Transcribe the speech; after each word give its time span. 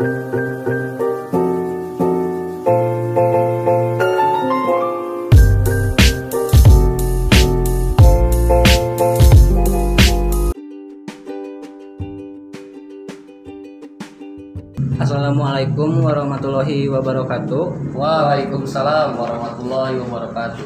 Assalamualaikum 0.00 0.16
warahmatullahi 16.00 16.88
wabarakatuh. 16.88 17.92
Waalaikumsalam 17.92 19.20
warahmatullahi 19.20 20.00
wabarakatuh. 20.00 20.64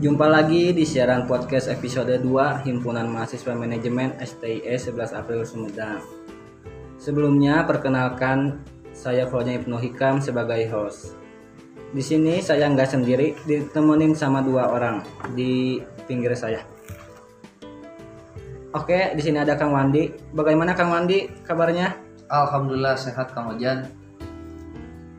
Jumpa 0.00 0.32
lagi 0.32 0.72
di 0.72 0.88
siaran 0.88 1.28
podcast 1.28 1.68
episode 1.68 2.24
2 2.24 2.64
Himpunan 2.64 3.04
Mahasiswa 3.12 3.52
Manajemen 3.52 4.16
STIE 4.24 4.64
11 4.64 5.12
April 5.12 5.44
Sumedang. 5.44 6.15
Sebelumnya 7.06 7.62
perkenalkan 7.62 8.66
saya 8.90 9.30
Fronya 9.30 9.62
Ibnu 9.62 9.78
Hikam 9.78 10.18
sebagai 10.18 10.58
host. 10.74 11.14
Di 11.94 12.02
sini 12.02 12.42
saya 12.42 12.66
nggak 12.66 12.98
sendiri, 12.98 13.38
ditemenin 13.46 14.10
sama 14.10 14.42
dua 14.42 14.74
orang 14.74 15.06
di 15.38 15.78
pinggir 16.10 16.34
saya. 16.34 16.66
Oke, 18.74 19.14
di 19.14 19.22
sini 19.22 19.38
ada 19.38 19.54
Kang 19.54 19.70
Wandi. 19.70 20.34
Bagaimana 20.34 20.74
Kang 20.74 20.90
Wandi 20.90 21.30
kabarnya? 21.46 21.94
Alhamdulillah 22.26 22.98
sehat 22.98 23.30
Kang 23.30 23.54
Ojan. 23.54 23.86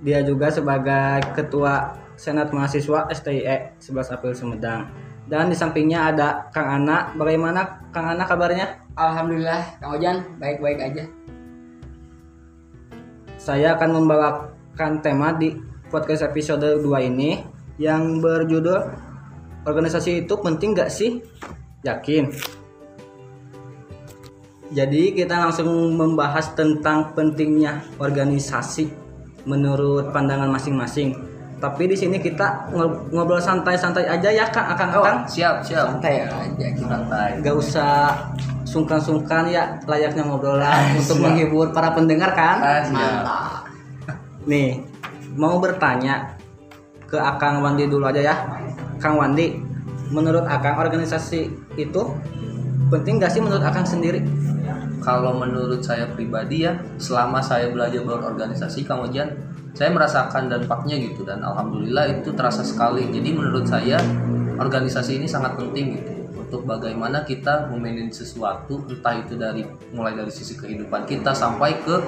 Dia 0.03 0.27
juga 0.27 0.51
sebagai 0.51 1.23
Ketua 1.39 1.95
Senat 2.19 2.51
Mahasiswa 2.51 3.07
STIE 3.15 3.79
11 3.79 4.11
April 4.11 4.35
Sumedang. 4.35 4.91
Dan 5.23 5.47
di 5.47 5.55
sampingnya 5.55 6.11
ada 6.11 6.51
Kang 6.51 6.67
Ana. 6.67 7.15
Bagaimana 7.15 7.79
Kang 7.95 8.11
Ana 8.11 8.27
kabarnya? 8.27 8.75
Alhamdulillah, 8.99 9.79
Kang 9.79 9.95
Ojan 9.95 10.35
baik-baik 10.35 10.83
aja. 10.83 11.07
Saya 13.47 13.79
akan 13.79 14.03
membawakan 14.03 14.99
tema 14.99 15.31
di 15.31 15.55
podcast 15.87 16.27
episode 16.27 16.83
2 16.83 16.83
ini 17.07 17.47
yang 17.79 18.19
berjudul 18.19 19.07
Organisasi 19.63 20.27
itu 20.27 20.35
penting 20.43 20.75
gak 20.75 20.91
sih? 20.91 21.23
Yakin. 21.87 22.27
Jadi 24.75 25.15
kita 25.15 25.47
langsung 25.47 25.95
membahas 25.95 26.51
tentang 26.59 27.15
pentingnya 27.15 27.87
organisasi 27.99 28.91
menurut 29.47 30.11
pandangan 30.11 30.51
masing-masing. 30.51 31.15
Tapi 31.63 31.87
di 31.87 31.95
sini 31.95 32.19
kita 32.19 32.71
ngob- 32.75 33.15
ngobrol 33.15 33.39
santai-santai 33.39 34.11
aja 34.11 34.27
ya 34.27 34.51
Kang, 34.51 34.75
Akang, 34.75 34.91
Oh, 34.91 35.03
siap 35.23 35.63
siap. 35.63 35.95
Santai 35.95 36.27
aja 36.27 36.67
kita. 36.67 36.83
Santai. 36.83 37.29
Gak 37.39 37.55
usah 37.55 37.95
sungkan-sungkan 38.67 39.47
ya 39.47 39.79
layaknya 39.87 40.27
ngobrol 40.27 40.59
lah 40.59 40.91
untuk 40.99 41.23
menghibur 41.23 41.71
para 41.71 41.95
pendengar 41.95 42.35
kan. 42.35 42.57
Ah, 42.59 42.81
siap. 42.83 42.99
Mantap. 42.99 43.63
Nih, 44.43 44.83
mau 45.39 45.55
bertanya 45.63 46.35
ke 47.07 47.15
Akang 47.15 47.63
Wandi 47.63 47.87
dulu 47.87 48.03
aja 48.11 48.19
ya. 48.19 48.35
Kang 48.99 49.15
Wandi, 49.15 49.55
menurut 50.11 50.43
Akang 50.43 50.75
organisasi 50.75 51.47
itu 51.79 52.01
penting 52.91 53.23
gak 53.23 53.31
sih 53.31 53.39
menurut 53.39 53.63
Akang 53.63 53.87
sendiri? 53.87 54.19
Kalau 54.99 55.39
menurut 55.39 55.79
saya 55.79 56.03
pribadi 56.11 56.67
ya, 56.67 56.75
selama 56.99 57.39
saya 57.39 57.71
belajar 57.71 58.03
berorganisasi 58.03 58.83
Kang 58.83 59.07
Ojan, 59.07 59.31
saya 59.71 59.93
merasakan 59.95 60.51
dampaknya 60.51 60.99
gitu 60.99 61.23
dan 61.23 61.39
alhamdulillah 61.39 62.19
itu 62.19 62.35
terasa 62.35 62.67
sekali. 62.67 63.07
Jadi 63.07 63.31
menurut 63.31 63.63
saya 63.63 64.01
organisasi 64.59 65.23
ini 65.23 65.27
sangat 65.29 65.55
penting 65.55 65.95
gitu 65.95 66.16
untuk 66.47 66.63
bagaimana 66.63 67.27
kita 67.27 67.67
memanage 67.67 68.23
sesuatu 68.23 68.87
entah 68.87 69.19
itu 69.19 69.35
dari 69.35 69.67
mulai 69.91 70.15
dari 70.15 70.31
sisi 70.31 70.55
kehidupan 70.55 71.03
kita 71.03 71.35
sampai 71.35 71.75
ke 71.83 71.99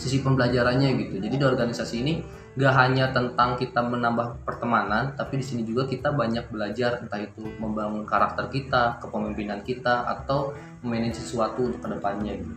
sisi 0.00 0.24
pembelajarannya 0.24 0.96
gitu. 0.96 1.20
Jadi 1.20 1.36
di 1.36 1.44
organisasi 1.44 1.94
ini 2.00 2.24
gak 2.56 2.74
hanya 2.74 3.12
tentang 3.12 3.60
kita 3.60 3.84
menambah 3.84 4.40
pertemanan, 4.48 5.12
tapi 5.20 5.38
di 5.38 5.44
sini 5.44 5.62
juga 5.68 5.84
kita 5.84 6.16
banyak 6.16 6.48
belajar 6.48 7.04
entah 7.04 7.20
itu 7.20 7.44
membangun 7.60 8.08
karakter 8.08 8.48
kita, 8.48 8.98
kepemimpinan 9.04 9.60
kita, 9.60 10.08
atau 10.08 10.56
memanage 10.80 11.20
sesuatu 11.20 11.68
untuk 11.68 11.84
ke 11.84 11.88
depannya 11.92 12.40
gitu. 12.40 12.54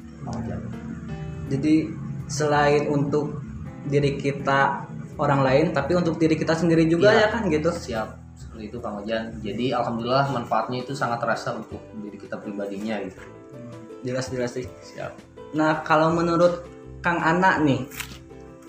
Jadi 1.52 1.92
selain 2.32 2.88
untuk 2.88 3.44
diri 3.84 4.16
kita 4.16 4.88
orang 5.20 5.44
lain, 5.44 5.66
tapi 5.76 6.00
untuk 6.00 6.16
diri 6.16 6.40
kita 6.40 6.56
sendiri 6.56 6.88
juga 6.88 7.12
Iya. 7.12 7.28
ya 7.28 7.28
kan 7.36 7.44
gitu. 7.52 7.70
Siap 7.70 8.21
seperti 8.62 8.78
itu 8.78 8.86
Kang 8.86 9.02
Ojan. 9.02 9.24
Jadi 9.42 9.66
alhamdulillah 9.74 10.30
manfaatnya 10.30 10.86
itu 10.86 10.94
sangat 10.94 11.18
terasa 11.26 11.58
untuk 11.58 11.82
diri 11.98 12.18
kita 12.22 12.38
pribadinya 12.38 13.02
gitu. 13.02 13.18
Jelas-jelas 14.06 14.54
sih. 14.54 14.70
Siap. 14.70 15.18
Nah 15.58 15.82
kalau 15.82 16.14
menurut 16.14 16.70
Kang 17.02 17.18
Ana 17.26 17.58
nih, 17.58 17.90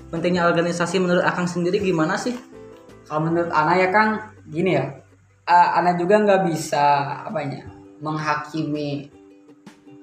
pentingnya 0.08 0.48
organisasi 0.48 0.96
menurut 0.96 1.20
Akang 1.20 1.44
sendiri 1.44 1.76
gimana 1.76 2.16
sih? 2.16 2.32
Kalau 3.04 3.28
menurut 3.28 3.52
Ana 3.52 3.76
ya 3.76 3.92
Kang, 3.92 4.32
gini 4.48 4.80
ya. 4.80 4.96
eh, 5.44 5.68
Ana 5.76 5.92
juga 6.00 6.16
nggak 6.24 6.48
bisa 6.48 6.84
apanya 7.28 7.68
menghakimi 8.00 9.12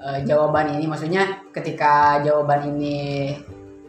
eh, 0.06 0.20
jawaban 0.22 0.78
ini. 0.78 0.86
Maksudnya 0.86 1.50
ketika 1.50 2.22
jawaban 2.22 2.78
ini 2.78 3.34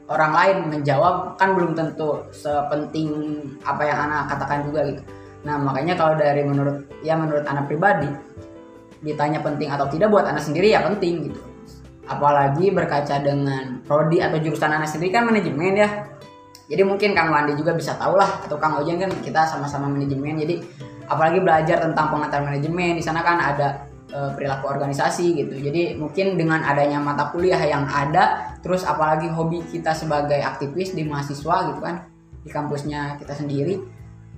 orang 0.08 0.32
lain 0.32 0.56
menjawab 0.72 1.36
kan 1.36 1.52
belum 1.52 1.76
tentu 1.76 2.24
sepenting 2.32 3.12
apa 3.68 3.84
yang 3.84 3.98
Ana 4.08 4.24
katakan 4.24 4.64
juga 4.64 4.88
gitu. 4.88 5.19
Nah 5.40 5.56
makanya 5.56 5.96
kalau 5.96 6.20
dari 6.20 6.44
menurut 6.44 6.84
ya 7.00 7.16
menurut 7.16 7.48
Ana 7.48 7.64
pribadi 7.64 8.08
ditanya 9.00 9.40
penting 9.40 9.72
atau 9.72 9.88
tidak 9.88 10.12
buat 10.12 10.28
Ana 10.28 10.40
sendiri 10.40 10.72
ya 10.72 10.84
penting 10.84 11.32
gitu. 11.32 11.40
Apalagi 12.04 12.68
berkaca 12.74 13.22
dengan 13.22 13.80
prodi 13.86 14.20
atau 14.20 14.36
jurusan 14.36 14.68
Ana 14.68 14.84
sendiri 14.84 15.14
kan 15.14 15.24
manajemen 15.24 15.78
ya. 15.78 15.88
Jadi 16.70 16.82
mungkin 16.86 17.18
Kang 17.18 17.34
Wandi 17.34 17.58
juga 17.58 17.74
bisa 17.74 17.98
tahu 17.98 18.14
lah 18.14 18.46
atau 18.46 18.54
Kang 18.60 18.78
Ojan 18.78 19.00
kan 19.00 19.10
kita 19.24 19.48
sama-sama 19.48 19.90
manajemen. 19.90 20.38
Jadi 20.38 20.62
apalagi 21.10 21.42
belajar 21.42 21.82
tentang 21.82 22.14
pengetahuan 22.14 22.54
manajemen 22.54 22.94
di 22.94 23.02
sana 23.02 23.26
kan 23.26 23.42
ada 23.42 23.90
eh, 24.12 24.30
perilaku 24.36 24.70
organisasi 24.70 25.34
gitu. 25.34 25.54
Jadi 25.58 25.98
mungkin 25.98 26.38
dengan 26.38 26.62
adanya 26.62 27.02
mata 27.02 27.32
kuliah 27.34 27.58
yang 27.58 27.90
ada, 27.90 28.54
terus 28.62 28.86
apalagi 28.86 29.26
hobi 29.32 29.66
kita 29.66 29.96
sebagai 29.96 30.38
aktivis 30.38 30.94
di 30.94 31.02
mahasiswa 31.02 31.74
gitu 31.74 31.80
kan 31.82 32.06
di 32.40 32.48
kampusnya 32.48 33.18
kita 33.18 33.34
sendiri, 33.34 33.82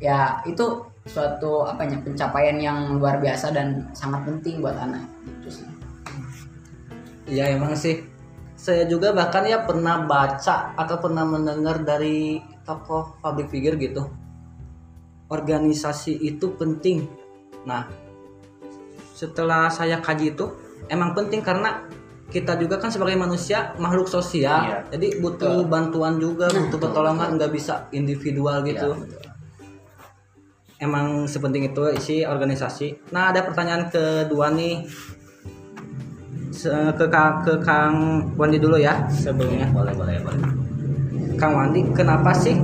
ya 0.01 0.41
itu 0.49 0.92
suatu 1.07 1.67
apanya 1.67 1.99
pencapaian 1.99 2.55
yang 2.63 2.79
luar 2.99 3.19
biasa 3.19 3.51
dan 3.51 3.91
sangat 3.91 4.23
penting 4.23 4.63
buat 4.63 4.79
anak 4.79 5.03
gitu 5.27 5.63
sih. 5.63 5.69
Iya 7.27 7.59
emang 7.59 7.75
sih. 7.75 8.07
Saya 8.55 8.87
juga 8.87 9.11
bahkan 9.11 9.43
ya 9.43 9.67
pernah 9.67 10.07
baca 10.07 10.79
atau 10.79 10.97
pernah 11.03 11.27
mendengar 11.27 11.83
dari 11.83 12.39
tokoh 12.63 13.19
public 13.19 13.51
figure 13.51 13.75
gitu. 13.75 14.07
Organisasi 15.27 16.23
itu 16.23 16.55
penting. 16.55 17.11
Nah, 17.67 17.91
setelah 19.19 19.67
saya 19.75 19.99
kaji 19.99 20.39
itu 20.39 20.47
emang 20.87 21.15
penting 21.19 21.43
karena 21.43 21.83
kita 22.31 22.57
juga 22.57 22.79
kan 22.79 22.89
sebagai 22.95 23.19
manusia 23.19 23.75
makhluk 23.77 24.07
sosial. 24.07 24.63
Iya. 24.63 24.79
Jadi 24.95 25.19
butuh 25.19 25.67
bantuan 25.67 26.23
juga, 26.23 26.47
butuh 26.49 26.79
pertolongan 26.79 27.35
nggak 27.35 27.51
bisa 27.51 27.91
individual 27.91 28.63
gitu. 28.63 28.95
Ya, 28.95 29.03
betul. 29.03 29.32
Emang 30.83 31.31
sepenting 31.31 31.71
itu 31.71 31.87
isi 31.95 32.27
organisasi. 32.27 33.15
Nah, 33.15 33.31
ada 33.31 33.47
pertanyaan 33.47 33.87
kedua 33.87 34.51
nih. 34.51 34.83
Ke 36.63 37.07
Kang, 37.11 37.43
ke 37.43 37.55
Kang 37.63 37.95
Wandi 38.35 38.59
dulu 38.59 38.79
ya 38.79 39.07
sebelumnya. 39.11 39.71
Boleh 39.71 39.95
boleh 39.95 40.19
boleh. 40.23 40.43
Kang 41.39 41.55
Wandi, 41.55 41.91
kenapa 41.95 42.35
sih 42.35 42.55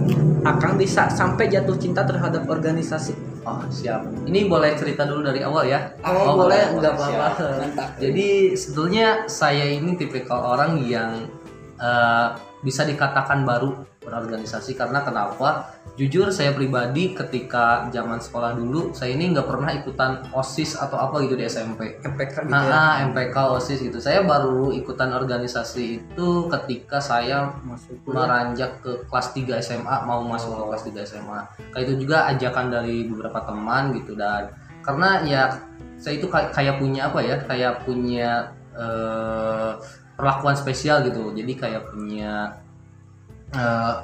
Akang 0.47 0.79
bisa 0.79 1.11
sampai 1.11 1.51
jatuh 1.51 1.75
cinta 1.75 2.07
terhadap 2.07 2.47
organisasi? 2.47 3.15
Oh 3.43 3.59
siap. 3.71 4.07
Ini 4.23 4.47
boleh 4.47 4.79
cerita 4.79 5.03
dulu 5.03 5.27
dari 5.27 5.43
awal 5.43 5.67
ya? 5.67 5.95
Oh, 6.07 6.47
boleh, 6.47 6.79
nggak 6.79 6.95
apa-apa. 6.95 7.27
Jadi 7.99 8.55
sebetulnya 8.55 9.27
saya 9.27 9.67
ini 9.67 9.99
tipikal 9.99 10.55
orang 10.55 10.79
yang 10.85 11.27
eh, 11.81 12.29
bisa 12.63 12.83
dikatakan 12.83 13.47
baru 13.47 13.87
berorganisasi 14.03 14.75
karena 14.75 15.05
kenapa? 15.05 15.77
Jujur 15.99 16.31
saya 16.31 16.55
pribadi 16.55 17.13
ketika 17.13 17.91
zaman 17.91 18.23
sekolah 18.23 18.55
dulu 18.55 18.95
saya 18.95 19.19
ini 19.19 19.35
nggak 19.35 19.47
pernah 19.51 19.71
ikutan 19.75 20.23
osis 20.31 20.79
atau 20.79 20.97
apa 20.97 21.23
gitu 21.27 21.35
di 21.35 21.45
SMP. 21.45 21.99
MPK 22.03 22.47
gitu 22.47 22.55
ya. 22.55 22.71
ah, 22.71 22.95
MPK 23.11 23.37
osis 23.59 23.79
gitu. 23.83 23.99
Saya 23.99 24.23
baru 24.23 24.71
ikutan 24.71 25.11
organisasi 25.11 25.85
itu 26.03 26.29
ketika 26.49 27.03
saya 27.03 27.51
Masuk 27.63 28.01
meranjak 28.09 28.81
ke 28.81 29.05
kelas 29.09 29.29
3 29.35 29.61
SMA 29.61 29.97
mau 30.07 30.25
masuk 30.25 30.55
ke 30.55 30.65
kelas 30.73 30.83
3 31.05 31.11
SMA 31.11 31.41
kayak 31.75 31.85
itu 31.85 31.95
juga 32.07 32.29
ajakan 32.33 32.67
dari 32.73 33.05
beberapa 33.07 33.45
teman 33.45 33.93
gitu 33.97 34.17
dan 34.17 34.53
karena 34.83 35.21
ya 35.27 35.43
saya 35.99 36.17
itu 36.17 36.27
kayak, 36.31 36.55
kayak 36.55 36.75
punya 36.81 37.11
apa 37.11 37.21
ya 37.21 37.37
kayak 37.43 37.75
punya 37.85 38.31
eh, 38.73 39.73
perlakuan 40.19 40.59
spesial 40.59 41.07
gitu. 41.07 41.31
Jadi 41.31 41.53
kayak 41.55 41.95
punya 41.95 42.59
eh, 43.55 43.95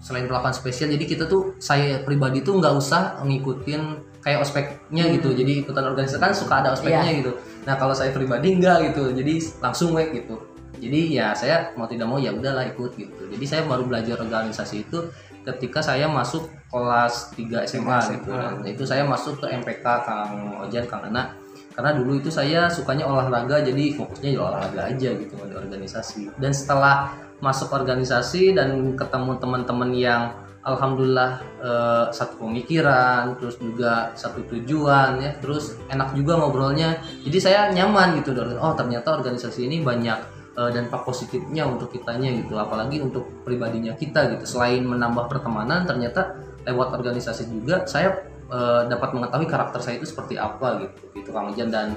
selain 0.00 0.24
perlakuan 0.24 0.56
spesial 0.56 0.88
jadi 0.88 1.04
kita 1.04 1.24
tuh 1.28 1.60
saya 1.60 2.00
pribadi 2.00 2.40
tuh 2.40 2.56
nggak 2.56 2.74
usah 2.78 3.20
ngikutin 3.20 3.82
kayak 4.24 4.40
ospeknya 4.40 5.04
gitu. 5.12 5.36
Jadi 5.36 5.62
ikutan 5.62 5.84
organisasi 5.84 6.18
kan 6.18 6.32
suka 6.32 6.64
ada 6.64 6.72
ospeknya 6.72 7.12
gitu. 7.20 7.36
Nah 7.68 7.76
kalau 7.76 7.92
saya 7.92 8.10
pribadi 8.16 8.56
enggak 8.56 8.90
gitu. 8.90 9.12
Jadi 9.12 9.60
langsung 9.60 9.92
we 9.92 10.08
gitu. 10.16 10.40
Jadi 10.76 11.20
ya 11.20 11.32
saya 11.36 11.72
mau 11.76 11.88
tidak 11.88 12.08
mau 12.08 12.16
ya 12.16 12.32
udahlah 12.32 12.64
ikut 12.72 12.96
gitu. 12.96 13.22
Jadi 13.28 13.44
saya 13.44 13.62
baru 13.68 13.84
belajar 13.84 14.18
organisasi 14.20 14.88
itu 14.88 15.08
ketika 15.46 15.78
saya 15.78 16.10
masuk 16.10 16.50
kelas 16.68 17.32
3 17.38 17.70
SMA 17.70 17.98
gitu. 18.18 18.30
Dan 18.34 18.66
itu 18.66 18.82
saya 18.82 19.06
masuk 19.06 19.38
ke 19.40 19.46
MPK 19.52 19.84
Kang 19.84 20.58
Ojan 20.64 20.84
Kang 20.90 21.06
Ana 21.06 21.45
karena 21.76 21.92
dulu 21.92 22.16
itu 22.16 22.32
saya 22.32 22.72
sukanya 22.72 23.04
olahraga 23.04 23.60
jadi 23.60 23.92
fokusnya 23.92 24.30
di 24.32 24.38
olahraga 24.40 24.88
aja 24.88 25.12
gitu 25.12 25.36
di 25.44 25.52
organisasi. 25.52 26.32
Dan 26.40 26.56
setelah 26.56 27.12
masuk 27.44 27.68
organisasi 27.68 28.56
dan 28.56 28.96
ketemu 28.96 29.36
teman-teman 29.36 29.92
yang 29.92 30.22
alhamdulillah 30.64 31.44
eh, 31.60 32.04
satu 32.16 32.48
pemikiran 32.48 33.36
terus 33.36 33.60
juga 33.60 34.16
satu 34.16 34.40
tujuan 34.48 35.20
ya 35.20 35.36
terus 35.36 35.76
enak 35.92 36.16
juga 36.16 36.40
ngobrolnya. 36.40 36.96
Jadi 37.28 37.38
saya 37.44 37.68
nyaman 37.68 38.24
gitu 38.24 38.32
oh 38.56 38.72
ternyata 38.72 39.12
organisasi 39.12 39.68
ini 39.68 39.84
banyak 39.84 40.18
eh, 40.56 40.70
dampak 40.72 41.04
positifnya 41.04 41.68
untuk 41.68 41.92
kitanya 41.92 42.32
gitu 42.40 42.56
apalagi 42.56 43.04
untuk 43.04 43.44
pribadinya 43.44 43.92
kita 43.92 44.32
gitu. 44.32 44.48
Selain 44.48 44.80
menambah 44.80 45.28
pertemanan 45.28 45.84
ternyata 45.84 46.40
lewat 46.64 46.96
organisasi 46.98 47.52
juga 47.52 47.84
saya 47.84 48.16
eh, 48.50 48.82
dapat 48.90 49.10
mengetahui 49.14 49.48
karakter 49.48 49.80
saya 49.82 49.98
itu 49.98 50.06
seperti 50.08 50.38
apa 50.40 50.82
gitu 50.86 51.02
gitu 51.18 51.30
Kang 51.34 51.50
Ujan 51.50 51.68
dan 51.70 51.96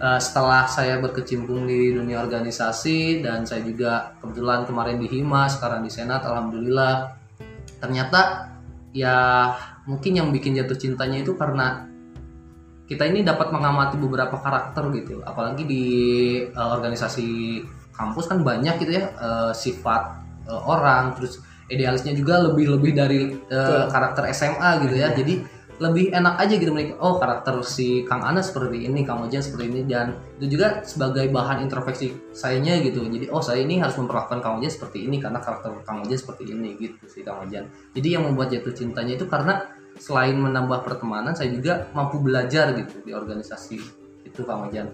eh, 0.00 0.20
setelah 0.20 0.68
saya 0.68 0.98
berkecimpung 0.98 1.64
di 1.64 1.92
dunia 1.92 2.20
organisasi 2.24 3.24
dan 3.24 3.44
saya 3.44 3.64
juga 3.64 4.16
kebetulan 4.20 4.64
kemarin 4.68 4.96
di 4.98 5.08
Hima 5.08 5.48
sekarang 5.48 5.84
di 5.84 5.90
Senat 5.92 6.24
alhamdulillah 6.24 7.16
ternyata 7.82 8.52
ya 8.94 9.50
mungkin 9.88 10.12
yang 10.14 10.28
bikin 10.30 10.54
jatuh 10.54 10.78
cintanya 10.78 11.24
itu 11.24 11.34
karena 11.34 11.90
kita 12.86 13.08
ini 13.08 13.24
dapat 13.24 13.48
mengamati 13.54 13.96
beberapa 13.96 14.36
karakter 14.36 14.92
gitu. 14.92 15.24
Apalagi 15.24 15.64
di 15.64 15.84
eh, 16.44 16.68
organisasi 16.76 17.28
kampus 17.96 18.28
kan 18.28 18.44
banyak 18.44 18.76
gitu 18.84 18.92
ya 19.00 19.04
eh, 19.16 19.52
sifat 19.56 20.02
eh, 20.48 20.62
orang 20.68 21.16
terus 21.16 21.40
idealisnya 21.72 22.12
juga 22.12 22.36
lebih 22.42 22.76
lebih 22.76 22.92
dari 22.92 23.20
eh, 23.32 23.84
karakter 23.88 24.28
SMA 24.36 24.70
gitu 24.84 24.94
ya. 24.98 25.08
Jadi 25.16 25.34
lebih 25.82 26.14
enak 26.14 26.38
aja 26.38 26.54
gitu 26.54 26.70
mereka 26.70 26.94
oh 27.02 27.18
karakter 27.18 27.58
si 27.66 28.06
Kang 28.06 28.22
Ana 28.22 28.38
seperti 28.38 28.86
ini 28.86 29.02
Kang 29.02 29.26
Ojan 29.26 29.42
seperti 29.42 29.66
ini 29.66 29.82
dan 29.82 30.14
itu 30.38 30.54
juga 30.54 30.86
sebagai 30.86 31.26
bahan 31.34 31.66
introspeksi 31.66 32.30
sayanya 32.30 32.78
gitu. 32.86 33.02
Jadi 33.02 33.26
oh 33.34 33.42
saya 33.42 33.66
ini 33.66 33.82
harus 33.82 33.98
memperlakukan 33.98 34.38
Kang 34.38 34.62
Ojan 34.62 34.70
seperti 34.70 35.02
ini 35.02 35.18
karena 35.18 35.42
karakter 35.42 35.74
Kang 35.82 36.06
Ojan 36.06 36.14
seperti 36.14 36.54
ini 36.54 36.78
gitu 36.78 37.02
sih 37.10 37.26
Kang 37.26 37.42
Ojan 37.42 37.66
jadi 37.92 38.18
yang 38.18 38.30
membuat 38.30 38.54
jatuh 38.54 38.72
cintanya 38.72 39.18
itu 39.18 39.26
karena 39.26 39.68
selain 39.98 40.38
menambah 40.38 40.86
pertemanan 40.86 41.36
saya 41.36 41.52
juga 41.52 41.90
mampu 41.92 42.22
belajar 42.22 42.72
gitu 42.78 43.02
di 43.04 43.12
organisasi 43.12 43.76
itu 44.24 44.40
Kang 44.46 44.70
Ojan 44.70 44.88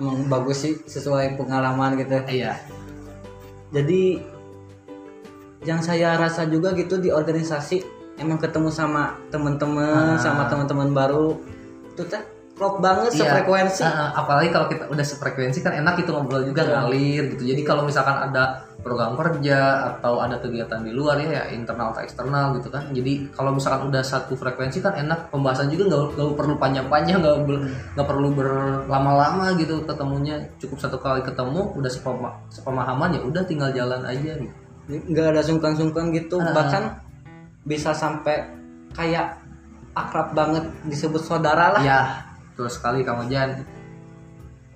emang 0.00 0.26
bagus 0.32 0.64
sih 0.64 0.74
sesuai 0.80 1.36
pengalaman 1.36 2.00
gitu. 2.00 2.16
Iya. 2.24 2.56
Jadi 3.70 4.24
yang 5.68 5.84
saya 5.84 6.16
rasa 6.16 6.48
juga 6.48 6.72
gitu 6.72 6.96
di 6.96 7.12
organisasi 7.12 7.99
emang 8.20 8.36
ketemu 8.36 8.68
sama 8.68 9.02
teman-teman 9.28 10.14
Ah. 10.14 10.20
sama 10.20 10.44
teman-teman 10.46 10.92
baru 10.92 11.40
itu 11.88 12.04
teh 12.04 12.20
klop 12.52 12.76
banget 12.78 13.08
Iya. 13.10 13.20
sefrekuensi 13.24 13.80
ah, 13.82 14.12
apalagi 14.14 14.48
kalau 14.48 14.68
kita 14.68 14.84
udah 14.86 15.00
sefrekuensi 15.02 15.58
kan 15.58 15.72
enak 15.74 15.96
itu 15.98 16.12
ngobrol 16.12 16.44
juga 16.44 16.60
Betul. 16.62 16.76
ngalir 16.76 17.22
gitu. 17.32 17.42
Jadi 17.46 17.62
kalau 17.64 17.82
misalkan 17.82 18.12
ada 18.20 18.44
program 18.80 19.12
kerja 19.14 19.58
atau 19.92 20.20
ada 20.20 20.36
kegiatan 20.36 20.80
di 20.80 20.92
luar 20.92 21.16
ya, 21.18 21.28
ya 21.30 21.44
internal 21.50 21.88
atau 21.90 22.00
eksternal 22.00 22.52
gitu 22.54 22.68
kan. 22.68 22.84
Jadi 22.90 23.28
kalau 23.30 23.50
misalkan 23.50 23.88
udah 23.88 24.00
satu 24.02 24.36
frekuensi 24.36 24.78
kan 24.78 24.92
enak 24.94 25.32
pembahasan 25.32 25.68
juga 25.68 25.88
nggak 25.88 26.02
nggak 26.14 26.36
perlu 26.36 26.54
panjang-panjang 26.56 27.18
nggak 27.18 27.36
ber- 27.42 27.64
nggak 27.96 28.06
perlu 28.06 28.28
berlama-lama 28.30 29.52
gitu 29.54 29.80
ketemunya 29.82 30.36
cukup 30.58 30.78
satu 30.78 30.96
kali 30.96 31.20
ketemu 31.20 31.60
udah 31.74 31.90
sepema- 31.90 32.36
sepemahaman 32.48 33.08
ya 33.10 33.20
udah 33.22 33.42
tinggal 33.42 33.68
jalan 33.70 34.04
aja 34.04 34.36
gitu. 34.36 34.52
nggak 34.90 35.26
ada 35.28 35.40
sungkan-sungkan 35.40 36.10
gitu 36.10 36.36
Ah. 36.36 36.50
bahkan 36.50 36.82
bisa 37.62 37.92
sampai 37.92 38.48
kayak 38.90 39.38
akrab 39.92 40.32
banget 40.32 40.64
disebut 40.84 41.20
saudara 41.20 41.74
lah 41.74 41.82
Ya 41.82 42.00
betul 42.50 42.68
sekali 42.68 43.00
Kang 43.00 43.20
Ojan. 43.20 43.64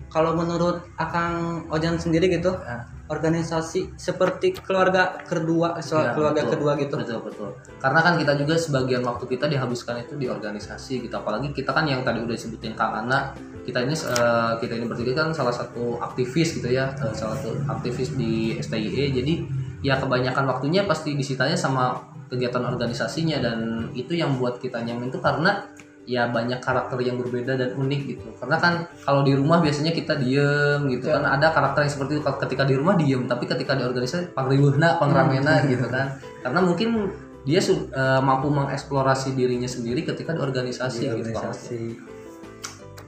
kalau 0.07 0.31
menurut 0.33 0.79
akang 0.95 1.67
Ojan 1.69 1.99
sendiri 1.99 2.31
gitu 2.31 2.55
Ah. 2.57 2.87
organisasi 3.05 3.93
seperti 3.95 4.55
keluarga 4.57 5.19
kedua 5.21 5.77
so- 5.81 5.99
Iya, 5.99 6.15
keluarga 6.15 6.41
betul. 6.41 6.53
kedua 6.55 6.73
gitu 6.79 6.95
betul 6.97 7.21
betul 7.21 7.51
karena 7.77 8.01
kan 8.01 8.15
kita 8.17 8.33
juga 8.35 8.55
sebagian 8.57 9.03
waktu 9.03 9.25
kita 9.29 9.45
dihabiskan 9.47 10.01
itu 10.01 10.15
di 10.15 10.25
organisasi 10.25 11.03
gitu 11.03 11.13
apalagi 11.13 11.51
kita 11.51 11.69
kan 11.69 11.85
yang 11.85 12.01
tadi 12.01 12.23
udah 12.23 12.33
disebutin 12.33 12.73
kang 12.73 12.95
Ana 12.95 13.35
kita 13.61 13.83
ini 13.83 13.93
eh, 13.93 14.53
kita 14.57 14.73
ini 14.73 14.87
bertiga 14.87 15.13
kan 15.19 15.33
salah 15.33 15.53
satu 15.53 15.99
aktivis 15.99 16.57
gitu 16.57 16.69
ya 16.71 16.89
eh, 16.95 17.13
salah 17.13 17.35
satu 17.35 17.59
aktivis 17.67 18.15
di 18.15 18.57
STIE 18.57 19.11
jadi 19.13 19.35
ya 19.83 19.99
kebanyakan 19.99 20.47
waktunya 20.47 20.87
pasti 20.87 21.13
disitanya 21.13 21.59
sama 21.59 22.14
kegiatan 22.29 22.63
organisasinya 22.65 23.39
dan 23.41 23.59
itu 23.93 24.17
yang 24.17 24.37
buat 24.41 24.59
kita 24.59 24.81
nyaman 24.81 25.13
itu 25.13 25.21
karena 25.21 25.69
ya 26.05 26.29
banyak 26.29 26.61
karakter 26.61 27.01
yang 27.01 27.17
berbeda 27.17 27.57
dan 27.57 27.71
unik 27.81 28.01
gitu 28.05 28.29
karena 28.37 28.57
kan 28.61 28.75
kalau 29.09 29.25
di 29.25 29.33
rumah 29.33 29.65
biasanya 29.65 29.97
kita 29.97 30.21
diem 30.21 30.85
gitu 30.93 31.09
kan 31.09 31.25
ada 31.25 31.49
karakter 31.49 31.89
yang 31.89 31.93
seperti 31.97 32.21
itu 32.21 32.23
ketika 32.25 32.63
di 32.69 32.75
rumah 32.77 32.93
diem 32.93 33.25
tapi 33.25 33.49
ketika 33.49 33.73
di 33.73 33.89
organisasi 33.89 34.37
pangribuhna 34.37 35.01
pangramena 35.01 35.65
gitu 35.65 35.89
kan 35.89 36.21
karena 36.45 36.61
mungkin 36.61 37.09
dia 37.45 37.61
eh, 37.61 38.21
mampu 38.25 38.49
mengeksplorasi 38.49 39.37
dirinya 39.37 39.69
sendiri 39.69 40.01
ketika 40.01 40.33
di 40.33 40.41
organisasi, 40.41 41.01
Di 41.05 41.21
gitu 41.21 41.37
Kang. 41.37 41.53
organisasi. 41.53 41.83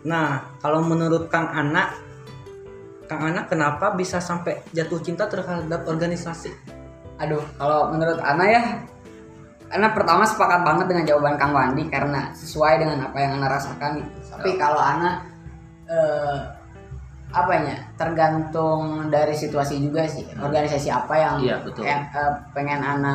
Nah, 0.05 0.55
kalau 0.61 0.85
menurut 0.85 1.33
Kang 1.33 1.49
Anak, 1.49 1.97
Kang 3.09 3.33
Anak 3.33 3.49
kenapa 3.49 3.97
bisa 3.97 4.21
sampai 4.21 4.61
jatuh 4.77 5.01
cinta 5.01 5.25
terhadap 5.27 5.89
organisasi? 5.89 6.53
Aduh, 7.17 7.41
kalau 7.57 7.97
menurut 7.97 8.21
Ana 8.21 8.45
ya, 8.45 8.63
Ana 9.67 9.91
pertama 9.91 10.23
sepakat 10.23 10.63
banget 10.63 10.87
dengan 10.87 11.05
jawaban 11.05 11.35
Kang 11.35 11.51
Wandi 11.51 11.91
karena 11.91 12.31
sesuai 12.31 12.79
dengan 12.79 13.11
apa 13.11 13.19
yang 13.19 13.39
Ana 13.39 13.51
rasakan. 13.51 13.99
gitu. 13.99 14.19
Tapi 14.31 14.55
kalau 14.55 14.79
Ana 14.79 15.27
eh, 15.87 16.39
apa 17.35 17.53
ya, 17.59 17.77
tergantung 17.99 19.11
dari 19.11 19.35
situasi 19.35 19.83
juga 19.83 20.07
sih. 20.07 20.23
Organisasi 20.39 20.89
apa 20.89 21.15
yang 21.19 21.35
Iya, 21.43 21.57
betul. 21.67 21.83
yang, 21.83 22.07
eh, 22.15 22.33
pengen 22.55 22.81
Ana 22.83 23.15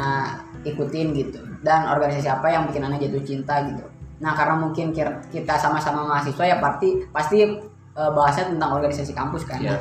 ikutin 0.62 1.16
gitu, 1.16 1.40
dan 1.64 1.88
organisasi 1.88 2.28
apa 2.28 2.48
yang 2.52 2.68
bikin 2.68 2.84
Ana 2.84 3.00
jatuh 3.00 3.24
cinta 3.24 3.64
gitu. 3.66 3.84
Nah, 4.22 4.36
karena 4.38 4.54
mungkin 4.60 4.94
kita 5.32 5.56
sama-sama 5.58 6.06
mahasiswa 6.06 6.44
ya 6.46 6.60
pasti 6.60 7.02
pasti 7.10 7.38
eh, 7.92 8.12
bahasnya 8.12 8.52
tentang 8.56 8.72
organisasi 8.80 9.12
kampus 9.16 9.44
kan. 9.48 9.60
Iya. 9.60 9.80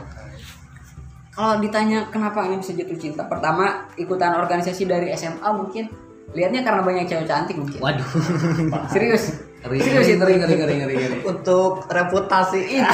Kalau 1.30 1.62
ditanya 1.62 2.10
kenapa 2.10 2.42
ini 2.46 2.58
bisa 2.58 2.74
jatuh 2.74 2.98
cinta, 2.98 3.22
pertama 3.26 3.86
ikutan 3.94 4.34
organisasi 4.34 4.82
dari 4.86 5.14
SMA 5.14 5.46
mungkin 5.54 5.86
lihatnya 6.30 6.60
karena 6.62 6.80
banyak 6.86 7.04
cewek 7.10 7.26
cantik 7.26 7.56
mungkin. 7.58 7.78
waduh 7.82 8.06
Serius, 8.94 9.34
Ngeri, 9.60 9.76
serius 9.76 10.08
itu 10.08 10.16
ngeri, 10.16 10.34
ngeri, 10.40 10.54
ngeri, 10.56 10.74
ngeri. 10.78 10.96
Untuk 11.26 11.84
reputasi 11.90 12.60
Itu, 12.64 12.80
iya. 12.80 12.88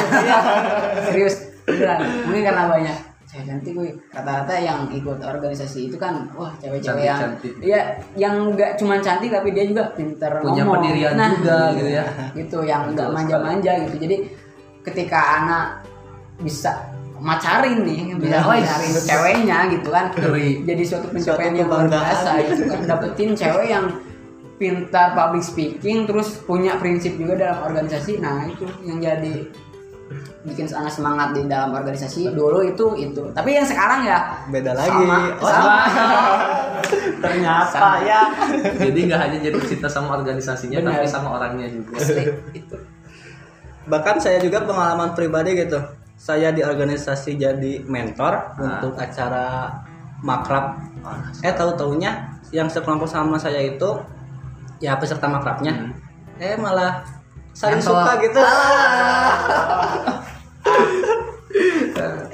serius, 1.06 1.34
beneran. 1.62 1.98
Mungkin 2.26 2.42
karena 2.42 2.62
banyak 2.66 2.96
cewek 3.26 3.44
cantik, 3.46 3.72
gue 3.76 3.88
rata-rata 4.10 4.54
yang 4.58 4.90
ikut 4.90 5.18
organisasi 5.22 5.92
itu 5.92 5.96
kan, 6.00 6.26
wah 6.34 6.50
cewek-cewek 6.58 7.06
yang, 7.06 7.20
iya, 7.62 7.80
yang 8.18 8.34
nggak 8.54 8.74
cuma 8.82 8.98
cantik 8.98 9.30
tapi 9.30 9.54
dia 9.54 9.62
juga 9.66 9.94
pinter 9.94 10.42
Punya 10.42 10.66
ngomong. 10.66 10.82
pendirian 10.82 11.14
Nah, 11.14 11.30
juga 11.38 11.58
gitu 11.78 11.90
ya. 11.90 12.04
Gitu, 12.34 12.58
yang 12.66 12.82
nggak 12.94 13.08
Betul 13.10 13.18
manja-manja 13.20 13.72
gitu. 13.86 13.96
Jadi 14.02 14.16
ketika 14.82 15.20
anak 15.42 15.66
bisa 16.42 16.72
macarin 17.18 17.82
nih, 17.82 18.12
bisa 18.16 18.44
Wih. 18.44 18.60
macarin 18.62 18.90
ceweknya 19.02 19.58
gitu 19.72 19.88
kan, 19.88 20.12
Ngeri. 20.12 20.62
jadi 20.64 20.82
suatu 20.84 21.06
pencapaian 21.08 21.54
yang 21.56 21.68
luar 21.68 21.86
biasa 21.88 22.30
gitu 22.44 22.62
kan 22.68 22.80
dapetin 22.84 23.30
cewek 23.32 23.66
yang 23.72 23.86
pintar 24.56 25.12
public 25.12 25.44
speaking 25.44 26.08
terus 26.08 26.40
punya 26.44 26.80
prinsip 26.80 27.12
juga 27.20 27.36
dalam 27.36 27.60
organisasi 27.68 28.24
nah 28.24 28.48
itu 28.48 28.64
yang 28.88 29.04
jadi 29.04 29.44
bikin 30.46 30.64
anak 30.72 30.94
semangat 30.94 31.34
di 31.34 31.42
dalam 31.44 31.74
organisasi 31.74 32.30
dulu 32.32 32.62
itu 32.62 32.94
itu 32.96 33.20
tapi 33.34 33.52
yang 33.52 33.66
sekarang 33.66 34.06
ya 34.06 34.46
beda 34.48 34.72
lagi. 34.72 34.88
sama, 34.88 35.18
Oh, 35.42 35.50
sama. 35.50 35.76
ternyata 37.24 37.74
Sama. 37.74 37.98
ya. 38.06 38.20
jadi 38.86 38.98
nggak 39.10 39.20
hanya 39.26 39.38
jatuh 39.50 39.62
cinta 39.66 39.88
sama 39.90 40.16
organisasinya 40.16 40.78
Benar. 40.80 41.02
tapi 41.02 41.06
sama 41.10 41.28
orangnya 41.36 41.66
juga 41.68 41.98
Asli, 41.98 42.24
itu 42.54 42.76
Bahkan 43.86 44.16
saya 44.18 44.42
juga 44.42 44.66
pengalaman 44.66 45.14
pribadi 45.14 45.54
gitu. 45.62 45.78
Saya 46.16 46.48
di 46.50 46.64
organisasi 46.64 47.36
jadi 47.36 47.84
mentor 47.84 48.56
untuk 48.56 48.96
acara 48.96 49.68
makrab. 50.24 50.80
Eh 51.44 51.52
tahu 51.52 51.76
taunya 51.76 52.32
yang 52.50 52.66
sekelompok 52.66 53.06
sama 53.06 53.36
saya 53.36 53.60
itu 53.60 54.00
ya 54.80 54.96
peserta 54.96 55.28
makrabnya. 55.28 55.76
Hmm. 55.76 55.92
Eh 56.40 56.56
malah 56.56 57.04
saling 57.52 57.80
Mentor. 57.80 58.00
suka 58.00 58.12
gitu. 58.24 58.40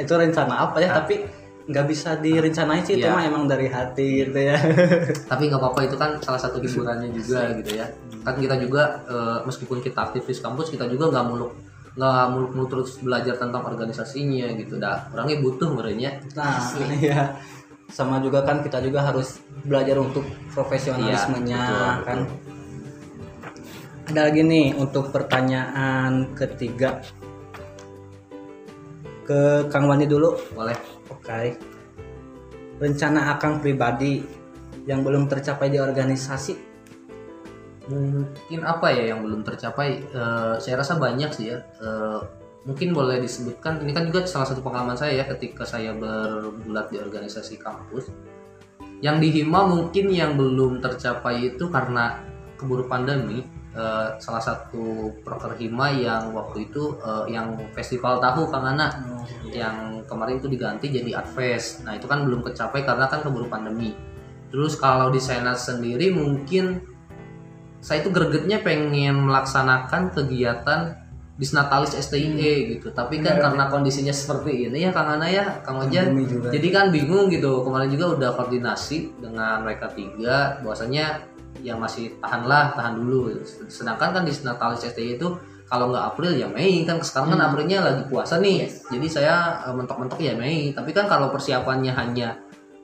itu 0.03 0.13
rencana 0.13 0.55
apa 0.71 0.79
ya? 0.79 0.99
Tapi 0.99 1.15
nggak 1.63 1.87
bisa 1.87 2.19
direncanain 2.19 2.83
sih 2.83 2.99
itu 2.99 3.07
Iya. 3.07 3.15
mah 3.15 3.23
emang 3.23 3.45
dari 3.47 3.71
hati 3.71 4.27
gitu 4.27 4.35
ya. 4.35 4.59
tapi 5.31 5.47
nggak 5.47 5.63
apa-apa 5.63 5.87
itu 5.87 5.95
kan 5.95 6.19
salah 6.19 6.43
satu 6.43 6.59
hiburannya 6.59 7.15
juga 7.15 7.55
gitu 7.55 7.79
ya 7.79 7.87
kan 8.27 8.35
kita 8.35 8.59
juga 8.59 8.99
eh, 9.07 9.39
meskipun 9.47 9.79
kita 9.79 10.11
aktivis 10.11 10.43
kampus 10.43 10.75
kita 10.75 10.91
juga 10.91 11.15
nggak 11.15 11.27
muluk 11.31 11.55
nggak 11.93 12.25
muluk-muluk 12.33 12.69
terus 12.73 12.91
belajar 13.05 13.37
tentang 13.37 13.69
organisasinya 13.69 14.49
gitu 14.57 14.81
dah 14.81 15.13
orangnya 15.13 15.37
butuh 15.45 15.69
merenya 15.77 16.11
Nah, 16.33 16.73
iya. 17.05 17.37
Sama 17.93 18.25
juga 18.25 18.41
kan 18.41 18.65
kita 18.65 18.81
juga 18.81 19.05
harus 19.05 19.45
belajar 19.69 20.01
untuk 20.01 20.25
profesionalismenya 20.57 21.61
Iya, 21.61 21.69
betul, 21.69 22.05
kan. 22.09 22.19
Ada 24.09 24.21
lagi 24.29 24.41
nih 24.41 24.67
untuk 24.81 25.13
pertanyaan 25.13 26.33
ketiga 26.33 27.05
ke 29.29 29.69
Kang 29.69 29.85
Wandi 29.85 30.09
dulu. 30.09 30.33
boleh 30.57 30.77
Oke. 31.13 31.55
Rencana 32.81 33.37
Akang 33.37 33.61
pribadi 33.61 34.25
yang 34.89 35.05
belum 35.05 35.29
tercapai 35.29 35.69
di 35.69 35.79
organisasi. 35.79 36.72
Mungkin 37.91 38.61
apa 38.63 38.93
ya 38.95 39.15
yang 39.15 39.25
belum 39.27 39.43
tercapai? 39.43 40.03
Eh, 40.03 40.55
saya 40.63 40.75
rasa 40.79 40.99
banyak 40.99 41.31
sih 41.35 41.51
ya. 41.51 41.59
Eh, 41.83 42.21
mungkin 42.63 42.95
boleh 42.95 43.19
disebutkan 43.19 43.83
ini 43.83 43.91
kan 43.91 44.07
juga 44.07 44.23
salah 44.23 44.47
satu 44.47 44.63
pengalaman 44.63 44.95
saya 44.95 45.19
ya 45.19 45.25
ketika 45.27 45.67
saya 45.67 45.91
bergulat 45.97 46.91
di 46.95 46.99
organisasi 47.03 47.59
kampus. 47.59 48.11
Yang 49.03 49.17
di 49.19 49.29
Hima 49.43 49.67
mungkin 49.67 50.15
yang 50.15 50.39
belum 50.39 50.79
tercapai 50.79 51.55
itu 51.55 51.67
karena 51.71 52.23
keburu 52.55 52.87
pandemi. 52.87 53.43
Eh, 53.73 54.09
salah 54.21 54.43
satu 54.45 55.17
proker 55.25 55.57
Hima 55.57 55.91
yang 55.97 56.37
waktu 56.37 56.69
itu 56.71 57.01
eh, 57.03 57.35
yang 57.35 57.57
festival 57.73 58.21
tahu 58.21 58.47
Kang 58.53 58.69
Ana 58.69 58.93
yang 59.49 60.05
kemarin 60.05 60.39
itu 60.39 60.47
diganti 60.47 60.93
jadi 60.93 61.25
Adfest. 61.25 61.83
Nah 61.89 61.97
itu 61.97 62.05
kan 62.05 62.23
belum 62.23 62.45
kecapai 62.47 62.85
karena 62.85 63.09
kan 63.09 63.25
keburu 63.25 63.49
pandemi. 63.49 63.97
Terus 64.53 64.77
kalau 64.77 65.09
di 65.09 65.17
Senat 65.17 65.57
sendiri 65.57 66.13
mungkin 66.13 66.92
saya 67.83 68.07
itu 68.07 68.15
gregetnya 68.15 68.63
pengen 68.63 69.27
melaksanakan 69.27 70.15
kegiatan 70.15 71.03
Disnatalis 71.33 71.99
STIE 71.99 72.79
gitu. 72.79 72.95
Tapi 72.95 73.19
kan 73.19 73.35
Benar. 73.35 73.43
karena 73.51 73.65
kondisinya 73.67 74.15
seperti 74.15 74.71
ini 74.71 74.87
ya 74.87 74.95
Kang 74.95 75.19
Ana 75.19 75.27
ya, 75.27 75.59
Kang 75.67 75.83
Ojan. 75.83 76.15
Jadi 76.55 76.69
kan 76.71 76.95
bingung 76.95 77.27
gitu. 77.33 77.67
Kemarin 77.67 77.91
juga 77.91 78.15
udah 78.15 78.31
koordinasi 78.39 79.19
dengan 79.19 79.67
mereka 79.67 79.91
tiga. 79.91 80.63
Bahwasanya 80.63 81.27
yang 81.67 81.83
masih 81.83 82.15
tahan 82.23 82.47
lah, 82.47 82.71
tahan 82.79 82.95
dulu. 83.03 83.43
Sedangkan 83.67 84.15
kan 84.15 84.23
Disnatalis 84.23 84.87
STIE 84.87 85.19
itu 85.19 85.35
kalau 85.67 85.89
nggak 85.89 86.05
April 86.15 86.37
ya 86.37 86.47
Mei 86.53 86.85
kan 86.85 87.01
sekarang 87.01 87.33
kan 87.33 87.41
Hmm. 87.41 87.49
Aprilnya 87.49 87.79
lagi 87.81 88.05
puasa 88.07 88.37
nih. 88.37 88.69
Yes. 88.69 88.85
Jadi 88.93 89.07
saya 89.09 89.65
eh, 89.67 89.75
mentok-mentok 89.75 90.21
ya 90.21 90.37
Mei. 90.37 90.77
Tapi 90.77 90.93
kan 90.93 91.09
kalau 91.09 91.33
persiapannya 91.33 91.97
hanya 91.97 92.37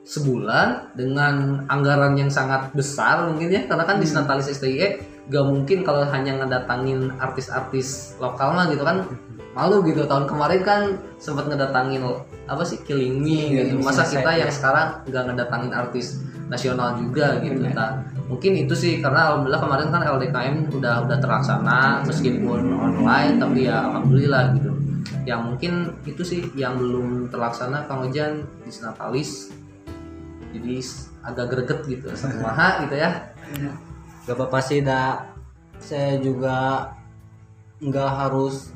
sebulan 0.09 0.97
dengan 0.97 1.61
anggaran 1.69 2.17
yang 2.17 2.33
sangat 2.33 2.73
besar 2.73 3.29
mungkin 3.29 3.53
ya 3.53 3.69
karena 3.69 3.85
kan 3.85 4.01
di 4.01 4.09
Natalis 4.09 4.49
STIE 4.49 5.05
gak 5.29 5.45
mungkin 5.45 5.85
kalau 5.85 6.01
hanya 6.09 6.41
ngedatangin 6.41 7.13
artis-artis 7.21 8.17
lokal 8.17 8.57
mah 8.57 8.65
gitu 8.73 8.81
kan 8.81 9.05
malu 9.53 9.85
gitu. 9.85 10.09
Tahun 10.09 10.25
kemarin 10.25 10.61
kan 10.65 10.81
sempat 11.21 11.45
ngedatangin 11.45 12.01
apa 12.49 12.65
sih 12.65 12.81
Killing 12.81 13.21
Me 13.21 13.53
Iya, 13.53 13.69
gitu. 13.69 13.85
Masa 13.85 14.01
kita 14.01 14.33
yang 14.33 14.49
ya. 14.49 14.53
sekarang 14.53 15.05
gak 15.13 15.23
ngedatangin 15.29 15.73
artis 15.77 16.25
nasional 16.49 16.97
juga 16.97 17.37
gitu. 17.45 17.61
Benar. 17.61 17.77
Nah, 17.77 17.91
mungkin 18.25 18.57
itu 18.57 18.73
sih 18.73 18.97
karena 18.97 19.29
alhamdulillah 19.29 19.61
kemarin 19.61 19.87
kan 19.93 20.01
LDKM 20.01 20.55
udah 20.73 21.05
udah 21.05 21.17
terlaksana 21.21 22.01
meskipun 22.09 22.73
online 22.73 23.37
tapi 23.37 23.69
ya 23.69 23.85
alhamdulillah 23.93 24.57
gitu. 24.57 24.73
Yang 25.29 25.41
mungkin 25.45 25.73
itu 26.09 26.25
sih 26.25 26.41
yang 26.57 26.81
belum 26.81 27.29
terlaksana 27.29 27.85
Kang 27.85 28.09
Ojan 28.09 28.41
di 28.65 28.73
Natalis 28.81 29.53
jadi 30.49 30.75
agak 31.25 31.45
greget 31.51 31.79
gitu 31.85 32.07
sama 32.17 32.53
gitu 32.85 32.95
ya 32.97 33.09
Gak 34.29 34.37
apa-apa 34.37 34.61
sih, 34.61 34.85
dah. 34.85 35.25
Saya 35.81 36.21
juga 36.21 36.85
nggak 37.81 38.11
harus 38.13 38.69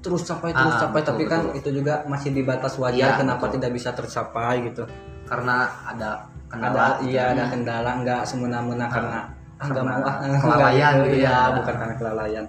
terus 0.00 0.24
capai 0.24 0.48
terus 0.54 0.72
Ah, 0.80 0.88
capai, 0.88 1.00
betul, 1.04 1.08
tapi 1.12 1.22
kan 1.28 1.40
betul. 1.44 1.58
itu 1.60 1.68
juga 1.82 1.94
masih 2.08 2.32
di 2.32 2.40
batas 2.40 2.80
wajar. 2.80 2.96
Iya, 2.96 3.20
kenapa 3.20 3.44
betul. 3.48 3.60
tidak 3.60 3.70
bisa 3.76 3.90
tercapai 3.92 4.64
gitu? 4.72 4.88
karena 5.24 5.72
ada 5.88 6.28
kendala 6.52 6.76
Ada, 6.76 6.86
gitu. 7.00 7.08
iya 7.16 7.22
ada 7.32 7.44
kendala, 7.48 7.90
nggak 8.04 8.22
semena-mena 8.28 8.86
karena 8.92 9.18
ah, 9.56 9.66
nggak 9.66 9.84
karena 9.84 9.96
mau 9.96 10.04
ah 10.04 10.16
kelalaian 10.44 10.92
nggak 10.92 11.06
gitu 11.08 11.16
iya, 11.16 11.32
ya. 11.32 11.54
bukan 11.56 11.74
karena 11.80 11.94
kelalaian. 11.96 12.44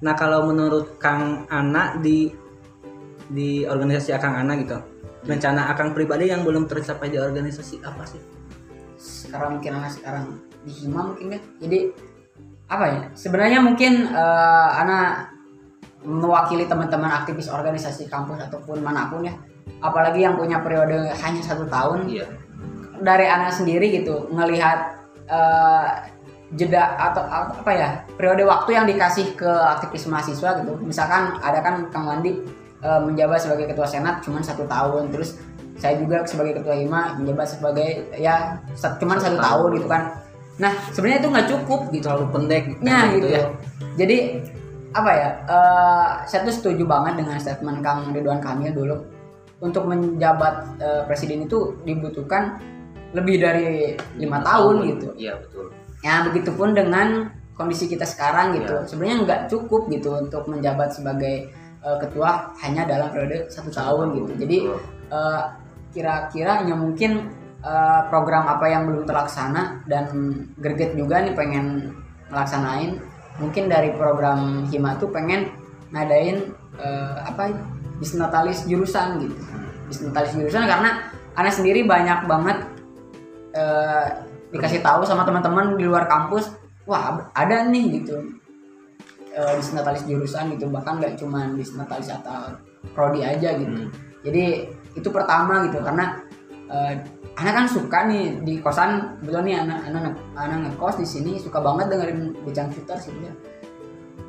Nah 0.00 0.14
kalau 0.16 0.40
menurut 0.48 0.86
Kang 0.96 1.44
Ana 1.52 1.96
di 2.00 2.32
di 3.28 3.64
organisasi 3.64 4.16
Akang 4.16 4.36
Ana 4.36 4.56
gitu, 4.60 4.76
rencana 5.24 5.72
Akang 5.72 5.96
pribadi 5.96 6.28
yang 6.28 6.44
belum 6.44 6.68
tercapai 6.68 7.08
di 7.08 7.18
organisasi 7.18 7.80
apa 7.84 8.04
sih? 8.04 8.44
sekarang 9.04 9.58
mungkin 9.58 9.72
anak 9.76 9.92
sekarang 9.98 10.24
di 10.64 10.72
Hima 10.72 11.00
mungkin 11.12 11.36
ya. 11.36 11.40
Jadi 11.60 11.78
apa 12.70 12.84
ya? 12.88 13.00
Sebenarnya 13.12 13.58
mungkin 13.60 13.92
eh, 14.08 14.70
anak 14.80 15.34
mewakili 16.04 16.64
teman-teman 16.68 17.12
aktivis 17.12 17.48
organisasi 17.52 18.08
kampus 18.08 18.40
ataupun 18.48 18.80
mana 18.80 19.12
pun 19.12 19.28
ya. 19.28 19.36
Apalagi 19.84 20.24
yang 20.24 20.40
punya 20.40 20.60
periode 20.64 21.12
hanya 21.12 21.42
satu 21.44 21.68
tahun. 21.68 22.08
Iya. 22.08 22.26
Dari 23.04 23.26
anak 23.28 23.52
sendiri 23.52 23.92
gitu 23.92 24.32
ngelihat 24.32 24.78
eh, 25.28 25.88
jeda 26.54 26.96
atau 26.96 27.26
atau 27.26 27.60
apa 27.60 27.72
ya? 27.74 27.88
Periode 28.16 28.48
waktu 28.48 28.70
yang 28.78 28.86
dikasih 28.88 29.36
ke 29.36 29.50
aktivis 29.50 30.08
mahasiswa 30.08 30.64
gitu. 30.64 30.72
Misalkan 30.80 31.36
ada 31.44 31.60
kan 31.60 31.90
Kang 31.92 32.08
Wandi 32.08 32.63
eh, 32.84 33.00
menjabat 33.00 33.40
sebagai 33.40 33.66
ketua 33.66 33.88
senat 33.88 34.20
cuman 34.20 34.44
satu 34.44 34.68
tahun 34.68 35.08
terus 35.08 35.40
saya 35.74 35.98
juga 35.98 36.22
sebagai 36.22 36.62
ketua 36.62 36.76
hima 36.76 37.18
menjabat 37.18 37.50
sebagai 37.50 38.06
ya 38.14 38.60
cuman 38.76 39.16
Satu 39.18 39.34
satu, 39.34 39.36
tahun. 39.36 39.42
tahun 39.42 39.68
gitu 39.80 39.88
kan 39.88 40.02
nah 40.54 40.70
sebenarnya 40.92 41.18
itu 41.18 41.28
nggak 41.34 41.48
cukup 41.50 41.80
gitu 41.90 42.06
Terlalu 42.06 42.26
pendek 42.30 42.64
Ya 42.78 42.98
gitu, 43.10 43.26
ya. 43.26 43.42
Jadi 43.98 44.18
apa 44.94 45.10
ya? 45.10 45.28
eh, 45.50 46.06
saya 46.30 46.46
tuh 46.46 46.54
setuju 46.54 46.86
banget 46.86 47.18
dengan 47.18 47.34
statement 47.42 47.82
Kang 47.82 48.14
Ridwan 48.14 48.38
Kamil 48.38 48.70
dulu. 48.70 48.96
Untuk 49.58 49.90
menjabat 49.90 50.78
eh, 50.78 51.02
presiden 51.08 51.50
itu 51.50 51.74
dibutuhkan 51.82 52.62
lebih 53.10 53.42
dari 53.42 53.94
lima 54.14 54.38
tahun 54.42 54.74
gitu. 54.90 55.06
iya 55.16 55.34
betul 55.34 55.74
Ya 56.02 56.22
begitupun 56.22 56.70
dengan 56.70 57.30
kondisi 57.54 57.86
kita 57.86 58.06
sekarang 58.06 58.54
gitu. 58.54 58.74
Ya. 58.76 58.86
Sebenarnya 58.86 59.16
nggak 59.24 59.40
cukup 59.50 59.90
gitu 59.90 60.14
untuk 60.14 60.46
menjabat 60.46 60.94
sebagai 60.94 61.50
eh, 61.84 61.98
ketua 62.00 62.56
hanya 62.64 62.88
dalam 62.88 63.12
periode 63.12 63.46
satu 63.52 63.68
tahun 63.68 64.16
gitu. 64.16 64.32
Jadi 64.40 64.58
eh, 65.12 65.42
kira-kira 65.92 66.64
hanya 66.64 66.74
mungkin 66.74 67.28
eh, 67.60 68.00
program 68.08 68.48
apa 68.48 68.66
yang 68.72 68.88
belum 68.88 69.04
terlaksana 69.04 69.84
dan 69.86 70.08
greget 70.58 70.96
juga 70.96 71.20
nih 71.20 71.36
pengen 71.36 71.92
ngelaksanain 72.32 72.98
mungkin 73.38 73.66
dari 73.68 73.92
program 73.94 74.64
hima 74.70 74.96
tuh 74.96 75.10
pengen 75.12 75.52
ngadain 75.92 76.50
eh, 76.80 77.16
apa 77.22 77.54
disnatalis 78.00 78.66
jurusan 78.66 79.22
gitu. 79.22 79.36
Disnatalis 79.92 80.32
jurusan 80.34 80.66
karena 80.66 81.12
anak 81.38 81.52
sendiri 81.54 81.86
banyak 81.86 82.26
banget 82.26 82.58
eh, 83.54 84.06
dikasih 84.54 84.80
tahu 84.82 85.02
sama 85.02 85.26
teman-teman 85.26 85.74
di 85.74 85.84
luar 85.86 86.06
kampus 86.06 86.54
wah 86.86 87.18
ada 87.34 87.66
nih 87.66 88.02
gitu 88.02 88.22
eh, 89.34 89.54
disnatalis 89.58 90.06
jurusan 90.06 90.54
gitu. 90.54 90.70
Bahkan 90.70 91.02
nggak 91.02 91.14
cuma 91.18 91.50
disnatalis 91.52 92.08
atau 92.08 92.54
prodi 92.94 93.20
aja 93.26 93.56
gitu. 93.58 93.88
Hmm. 93.88 93.90
jadi 94.24 94.70
itu 94.94 95.08
pertama 95.10 95.66
gitu. 95.68 95.82
Karena 95.82 96.22
eh, 96.70 96.94
anak 97.34 97.52
kan 97.52 97.66
suka 97.68 97.98
nih 98.06 98.40
di 98.46 98.62
kosan. 98.62 99.18
Betul 99.20 99.44
nih 99.44 99.58
anak 99.60 99.90
anak 99.90 100.14
anak 100.38 100.58
ngekos 100.70 101.02
di 101.02 101.06
sini. 101.06 101.32
Suka 101.36 101.58
banget 101.60 101.90
dengerin 101.90 102.32
Bujang 102.46 102.70
Shooter 102.70 102.96
sih 102.96 103.12
dia. 103.18 103.34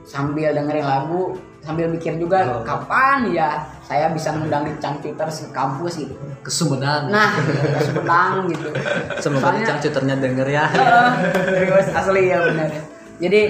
Sambil 0.05 0.53
dengerin 0.53 0.85
lagu 0.85 1.33
sambil 1.65 1.89
mikir 1.89 2.13
juga 2.21 2.45
Oh. 2.45 2.61
kapan 2.61 3.25
ya 3.33 3.57
saya 3.81 4.13
bisa 4.13 4.29
ngundang 4.37 4.69
di 4.69 4.73
Shooter 4.77 5.25
ke 5.29 5.49
kampus 5.49 5.97
gitu. 5.97 6.13
Ke 6.45 6.51
Sumedang. 6.53 7.09
Nah 7.09 7.33
ke 7.41 7.81
Sumedang 7.89 8.45
gitu. 8.53 8.69
Semoga 9.17 9.49
Soalnya- 9.49 9.67
cangcuternya 9.69 10.15
denger 10.21 10.47
ya. 10.49 10.65
Serius 11.49 11.89
asli 11.89 12.29
ya 12.29 12.37
benar 12.41 12.69
jadi 13.15 13.41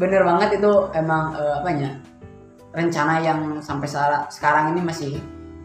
bener 0.00 0.22
banget 0.24 0.60
itu 0.60 0.72
emang 0.96 1.36
eh, 1.36 1.54
apa 1.60 1.68
ya 1.72 1.90
rencana 2.72 3.20
yang 3.20 3.40
sampai 3.60 3.88
sekarang 4.32 4.72
ini 4.72 4.80
masih 4.80 5.12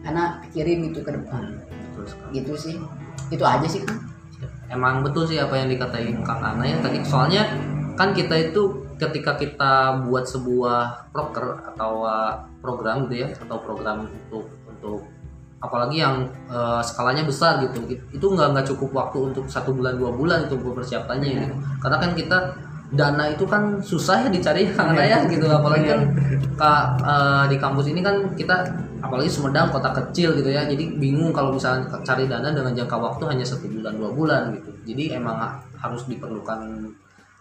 anak 0.04 0.44
pikirin 0.48 0.92
gitu 0.92 1.00
ke 1.02 1.10
depan. 1.12 1.56
Betul 1.92 2.04
sekali. 2.06 2.30
gitu 2.36 2.52
sih. 2.54 2.76
Itu 3.28 3.44
aja 3.44 3.66
sih 3.68 3.84
kan 3.84 3.96
Emang 4.68 5.00
betul 5.00 5.24
sih 5.24 5.40
apa 5.40 5.56
yang 5.56 5.72
dikatain 5.72 6.20
Kang 6.20 6.44
Ana 6.44 6.64
ya 6.68 6.76
tadi. 6.84 7.00
Soalnya 7.00 7.48
kan 7.96 8.12
kita 8.12 8.36
itu 8.36 8.84
ketika 9.00 9.40
kita 9.40 10.04
buat 10.04 10.28
sebuah 10.28 11.10
proker 11.10 11.72
atau 11.72 12.04
uh, 12.04 12.44
program 12.60 13.08
gitu 13.08 13.24
ya 13.24 13.28
atau 13.32 13.56
program 13.64 14.06
untuk 14.06 14.44
untuk 14.68 15.08
apalagi 15.58 16.04
yang 16.04 16.28
uh, 16.52 16.84
skalanya 16.84 17.24
besar 17.24 17.64
gitu. 17.64 17.80
Itu 18.12 18.26
nggak 18.28 18.48
nggak 18.52 18.66
cukup 18.76 18.92
waktu 18.92 19.32
untuk 19.32 19.48
satu 19.48 19.72
bulan 19.72 19.96
dua 19.96 20.12
bulan 20.12 20.44
untuk 20.46 20.76
persiapannya 20.76 21.28
gitu. 21.48 21.54
Karena 21.80 21.96
kan 21.96 22.12
kita 22.12 22.38
dana 22.88 23.28
itu 23.28 23.44
kan 23.44 23.84
susah 23.84 24.24
ya 24.24 24.28
dicari 24.32 24.64
kang 24.76 24.96
raya 24.96 25.28
gitu. 25.28 25.44
Iya. 25.44 25.60
Apalagi 25.60 25.86
kan 25.88 26.00
iya. 26.08 26.38
kak 26.56 26.84
e, 27.04 27.14
di 27.52 27.56
kampus 27.60 27.86
ini 27.92 28.00
kan 28.00 28.16
kita 28.32 28.56
apalagi 29.04 29.28
Sumedang 29.28 29.68
kota 29.68 29.92
kecil 29.92 30.32
gitu 30.40 30.48
ya. 30.48 30.64
Jadi 30.64 30.96
bingung 30.96 31.30
kalau 31.36 31.52
misalnya 31.52 31.84
cari 32.00 32.24
dana 32.24 32.48
dengan 32.48 32.72
jangka 32.72 32.96
waktu 32.96 33.24
hanya 33.28 33.44
satu 33.44 33.68
bulan 33.68 33.94
dua 34.00 34.10
bulan 34.12 34.42
gitu. 34.56 34.72
Jadi 34.88 35.20
emang 35.20 35.36
harus 35.76 36.08
diperlukan 36.08 36.88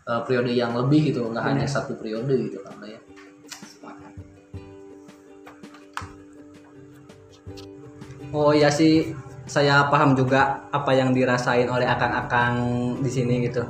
e, 0.04 0.12
periode 0.28 0.52
yang 0.52 0.76
lebih 0.76 1.16
gitu 1.16 1.24
nggak 1.32 1.44
hanya 1.44 1.64
iya. 1.64 1.72
satu 1.72 1.96
periode 1.96 2.36
gitu 2.36 2.60
karena 2.60 3.00
ya. 3.00 3.00
Oh 8.36 8.52
ya 8.52 8.68
sih. 8.68 9.16
Saya 9.48 9.88
paham 9.88 10.12
juga 10.12 10.68
apa 10.76 10.92
yang 10.92 11.16
dirasain 11.16 11.72
oleh 11.72 11.88
akang-akang 11.88 12.60
di 13.00 13.08
sini 13.08 13.48
gitu. 13.48 13.64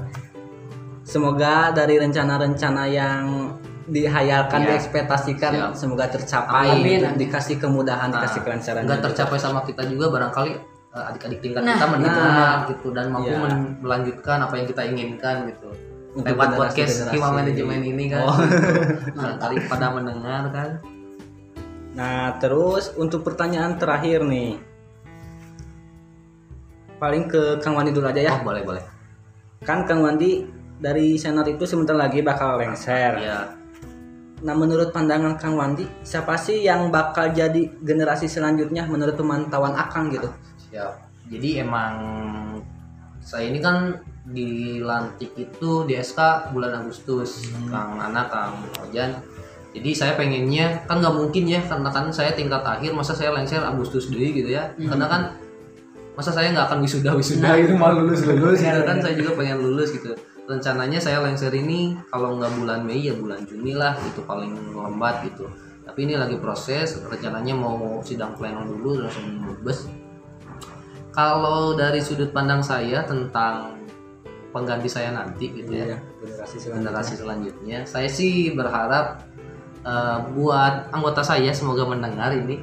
Semoga 1.08 1.72
dari 1.72 1.96
rencana-rencana 1.96 2.84
yang 2.86 3.56
dihayalkan, 3.88 4.60
Iya. 4.62 4.70
diekspektasikan, 4.76 5.52
Siap. 5.56 5.72
semoga 5.74 6.06
tercapai, 6.06 6.76
Amin, 6.76 7.00
gitu. 7.00 7.16
dikasih 7.18 7.56
kemudahan, 7.56 8.12
dikasih 8.12 8.38
Nah, 8.38 8.46
kelancaran. 8.46 8.82
nggak 8.84 9.00
juga. 9.00 9.08
tercapai 9.08 9.38
sama 9.40 9.60
kita 9.64 9.88
juga 9.88 10.12
barangkali 10.12 10.52
eh, 10.90 11.04
adik-adik 11.06 11.40
tingkat 11.40 11.62
Nah, 11.62 11.78
kita 11.78 11.88
menikmati 11.88 12.26
nah. 12.34 12.58
gitu 12.68 12.88
dan 12.90 13.06
mampu 13.08 13.30
Iya. 13.30 13.38
men- 13.40 13.76
melanjutkan 13.80 14.38
apa 14.42 14.54
yang 14.56 14.66
kita 14.66 14.82
inginkan 14.84 15.36
gitu 15.48 15.70
Untuk 16.12 16.34
lewat 16.34 16.50
podcast. 16.58 17.08
Hima 17.08 17.30
Manajemen 17.32 17.80
ini 17.86 18.06
kan 18.10 18.26
Oh. 18.26 18.34
barangkali 19.16 19.56
pada 19.70 19.88
mendengar 19.94 20.44
kan 20.50 20.70
Nah, 21.94 22.36
terus 22.38 22.92
untuk 22.94 23.22
pertanyaan 23.22 23.74
terakhir 23.74 24.22
nih. 24.22 24.58
Paling 26.98 27.24
ke 27.26 27.42
Kang 27.58 27.74
Wandi 27.74 27.92
dulu 27.92 28.06
aja 28.06 28.20
ya. 28.20 28.32
oh 28.34 28.42
boleh 28.42 28.62
boleh 28.62 28.84
Kan 29.62 29.86
Kang 29.86 30.02
Wandi 30.02 30.46
dari 30.78 31.18
senar 31.18 31.46
itu 31.50 31.66
sebentar 31.66 31.98
lagi 31.98 32.22
bakal 32.22 32.58
lengser. 32.62 33.18
ya 33.18 33.58
Nah, 34.38 34.54
menurut 34.54 34.94
pandangan 34.94 35.34
Kang 35.42 35.58
Wandi, 35.58 35.90
siapa 36.06 36.38
sih 36.38 36.62
yang 36.62 36.94
bakal 36.94 37.34
jadi 37.34 37.74
generasi 37.82 38.30
selanjutnya 38.30 38.86
menurut 38.86 39.18
pemantauan 39.18 39.74
Akang 39.74 40.14
gitu? 40.14 40.30
siap. 40.70 41.10
Jadi 41.28 41.58
emang 41.64 41.96
saya 43.18 43.50
ini 43.50 43.58
kan 43.58 43.98
dilantik 44.28 45.34
itu 45.34 45.88
di 45.88 45.98
SK 45.98 46.52
bulan 46.54 46.86
Agustus 46.86 47.50
Kang 47.72 47.98
Ana 47.98 48.30
Kang 48.30 48.62
Ojan. 48.84 49.18
Jadi 49.74 49.90
saya 49.98 50.14
pengennya 50.14 50.86
kan 50.86 51.02
nggak 51.02 51.16
mungkin 51.18 51.44
ya 51.50 51.60
karena 51.66 51.90
kan 51.90 52.14
saya 52.14 52.32
tingkat 52.38 52.62
akhir 52.62 52.94
masa 52.94 53.18
saya 53.18 53.34
lengser 53.34 53.64
Agustus 53.66 54.08
dulu 54.12 54.22
gitu 54.22 54.54
ya. 54.54 54.70
Karena 54.78 55.10
kan 55.10 55.22
masa 56.14 56.34
saya 56.34 56.50
nggak 56.54 56.66
akan 56.72 56.80
wisuda 56.82 57.12
wisuda 57.14 57.50
gitu 57.62 57.78
mau 57.78 57.94
lulus 57.94 58.26
lulus 58.26 58.58
gitu 58.58 58.82
kan. 58.82 58.98
saya 58.98 59.14
juga 59.14 59.38
pengen 59.38 59.62
lulus 59.62 59.94
gitu 59.94 60.18
rencananya 60.48 60.98
saya 61.04 61.20
lengser 61.20 61.52
ini 61.52 62.00
kalau 62.08 62.40
nggak 62.40 62.56
bulan 62.56 62.82
Mei 62.88 63.04
ya 63.04 63.14
bulan 63.14 63.44
Juni 63.44 63.76
lah 63.76 64.00
itu 64.08 64.24
paling 64.24 64.56
lambat 64.72 65.28
gitu 65.28 65.52
tapi 65.84 66.08
ini 66.08 66.16
lagi 66.16 66.40
proses 66.40 66.96
rencananya 67.04 67.52
mau 67.52 68.00
sidang 68.00 68.32
pleno 68.40 68.64
dulu 68.64 69.04
langsung 69.04 69.44
lulus 69.44 69.92
kalau 71.12 71.76
dari 71.76 72.00
sudut 72.00 72.32
pandang 72.32 72.64
saya 72.64 73.04
tentang 73.04 73.76
pengganti 74.56 74.88
saya 74.88 75.12
nanti 75.12 75.52
gitu 75.52 75.70
ya 75.70 75.86
Iya, 75.94 75.98
generasi 76.24 76.56
selanjutnya. 76.58 76.76
generasi 76.80 77.14
selanjutnya 77.20 77.78
saya 77.84 78.10
sih 78.10 78.56
berharap 78.56 79.28
eh, 79.84 80.18
buat 80.32 80.90
anggota 80.96 81.22
saya 81.24 81.52
semoga 81.52 81.84
mendengar 81.88 82.32
ini. 82.34 82.60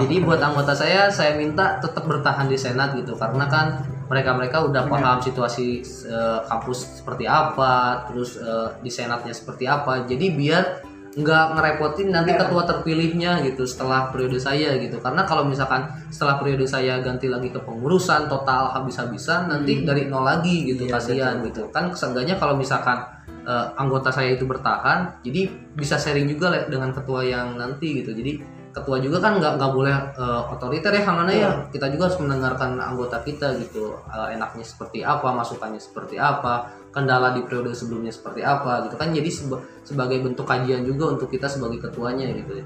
Jadi 0.00 0.14
buat 0.24 0.40
anggota 0.40 0.72
saya 0.72 1.12
saya 1.12 1.36
minta 1.36 1.76
tetap 1.82 2.08
bertahan 2.08 2.48
di 2.48 2.56
senat 2.56 2.96
gitu. 2.96 3.14
Karena 3.16 3.44
kan 3.46 3.84
mereka-mereka 4.08 4.66
udah 4.66 4.88
paham 4.88 5.18
situasi 5.20 5.84
eh, 6.08 6.40
kampus 6.48 7.04
seperti 7.04 7.28
apa 7.28 8.06
terus 8.08 8.40
eh, 8.40 8.68
di 8.80 8.90
senatnya 8.90 9.36
seperti 9.36 9.68
apa. 9.68 10.08
Jadi 10.08 10.26
biar 10.32 10.64
nggak 11.10 11.46
ngerepotin 11.58 12.14
nanti 12.14 12.38
ketua 12.38 12.62
terpilihnya 12.70 13.42
gitu 13.42 13.66
setelah 13.66 14.14
periode 14.14 14.38
saya 14.38 14.78
gitu. 14.78 15.02
Karena 15.02 15.26
kalau 15.26 15.42
misalkan 15.44 15.90
setelah 16.08 16.38
periode 16.38 16.64
saya 16.70 17.02
ganti 17.02 17.26
lagi 17.26 17.50
ke 17.50 17.58
pengurusan 17.58 18.30
total 18.30 18.70
habis-habisan 18.72 19.50
nanti 19.50 19.82
dari 19.82 20.06
nol 20.06 20.22
lagi 20.22 20.70
gitu 20.70 20.86
Iya, 20.86 20.96
kasihan 20.96 21.42
gitu. 21.42 21.66
kan 21.74 21.90
seenggaknya 21.92 22.38
kalau 22.38 22.54
misalkan 22.54 23.02
eh, 23.42 23.66
anggota 23.74 24.14
saya 24.14 24.38
itu 24.38 24.46
bertahan 24.46 25.18
jadi 25.26 25.50
bisa 25.74 25.98
sharing 25.98 26.30
juga 26.30 26.54
lah 26.54 26.62
dengan 26.70 26.94
ketua 26.94 27.26
yang 27.26 27.58
nanti 27.58 28.00
gitu. 28.00 28.14
Jadi 28.14 28.59
ketua 28.70 29.02
juga 29.02 29.18
kan 29.18 29.42
nggak 29.42 29.58
nggak 29.58 29.72
boleh 29.74 29.94
eh, 30.14 30.42
otoriter 30.54 30.92
ya 30.94 31.02
Kang 31.02 31.26
Ana 31.26 31.32
ya. 31.32 31.50
Kita 31.70 31.90
juga 31.90 32.10
harus 32.10 32.18
mendengarkan 32.22 32.78
anggota 32.78 33.18
kita 33.22 33.54
gitu. 33.58 33.98
Eh, 34.10 34.38
enaknya 34.38 34.62
seperti 34.62 35.02
apa 35.02 35.30
masukannya 35.34 35.82
seperti 35.82 36.16
apa 36.18 36.70
kendala 36.90 37.30
di 37.34 37.46
periode 37.46 37.70
sebelumnya 37.74 38.10
seperti 38.10 38.42
apa 38.42 38.86
gitu 38.86 38.94
kan. 38.98 39.10
Jadi 39.10 39.30
seba- 39.30 39.62
sebagai 39.82 40.22
bentuk 40.22 40.46
kajian 40.46 40.82
juga 40.86 41.14
untuk 41.14 41.30
kita 41.30 41.46
sebagai 41.46 41.78
ketuanya 41.90 42.30
gitu 42.34 42.62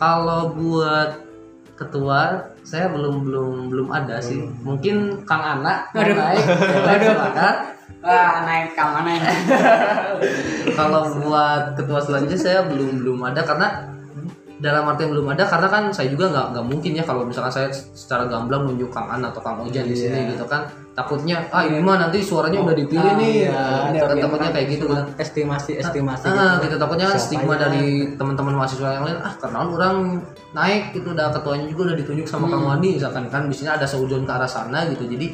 kalau 0.00 0.56
buat 0.56 1.28
ketua 1.76 2.40
saya 2.64 2.88
belum 2.88 3.28
belum 3.28 3.52
belum 3.68 3.88
ada 3.92 4.16
sih. 4.24 4.40
Mungkin 4.64 5.28
Kang 5.28 5.44
Ana 5.60 5.84
mau 5.92 6.00
Aduh. 6.00 6.16
naik 6.16 6.44
boleh 6.48 6.96
silakan 7.04 7.56
Wah, 8.00 8.48
naik 8.48 8.72
mana 8.80 9.12
ya? 9.12 9.28
kalau 10.78 11.20
buat 11.20 11.76
ketua 11.76 12.00
selanjutnya 12.00 12.40
saya 12.40 12.60
belum 12.64 13.04
belum 13.04 13.20
ada 13.28 13.44
karena 13.44 13.92
dalam 14.60 14.84
artian 14.86 15.08
belum 15.08 15.24
ada 15.26 15.42
karena 15.42 15.66
kan 15.66 15.88
saya 15.88 16.06
juga 16.06 16.28
nggak 16.28 16.46
nggak 16.52 16.66
mungkin 16.66 16.92
ya 16.92 17.02
kalau 17.02 17.24
misalkan 17.24 17.48
saya 17.48 17.68
secara 17.72 18.24
gamblang 18.24 18.62
nunjuk 18.62 18.88
Kang 18.88 19.08
An 19.08 19.24
atau 19.24 19.40
Kang 19.40 19.56
Ojan 19.58 19.84
di 19.84 19.96
sini 19.96 20.12
Iya. 20.20 20.30
gitu 20.30 20.44
kan 20.44 20.68
takutnya 20.92 21.40
ah 21.48 21.62
ini 21.62 21.80
mah 21.80 21.96
nanti 21.98 22.20
suaranya 22.20 22.60
udah 22.60 22.76
dipilih 22.76 23.00
Ah, 23.06 23.16
nih 23.16 23.30
iya. 23.40 23.56
Nah, 23.88 24.04
kan 24.04 24.16
takutnya 24.20 24.50
kayak 24.50 24.68
gitu 24.70 24.84
kan 24.86 25.08
estimasi 25.16 25.72
estimasi 25.74 26.28
Ah, 26.28 26.60
gitu. 26.60 26.68
gitu 26.68 26.76
takutnya 26.76 27.06
kan 27.06 27.16
Siapa 27.16 27.26
stigma 27.26 27.54
ya? 27.54 27.60
dari 27.62 27.86
teman-teman 28.14 28.52
mahasiswa 28.54 28.88
yang 28.90 29.04
lain 29.06 29.18
ah 29.18 29.32
karena 29.34 29.58
orang 29.64 29.96
naik 30.52 30.82
gitu 30.92 31.08
udah 31.10 31.26
ketuanya 31.30 31.66
juga 31.66 31.82
udah 31.88 31.96
ditunjuk 31.96 32.26
sama 32.26 32.44
Hmm. 32.44 32.52
Kang 32.52 32.64
Wandi 32.66 32.88
misalkan 32.94 33.24
kan 33.26 33.42
bisnisnya 33.46 33.74
ada 33.74 33.86
seujon 33.86 34.22
ke 34.22 34.30
arah 34.30 34.46
sana 34.46 34.84
gitu 34.86 35.06
jadi 35.06 35.26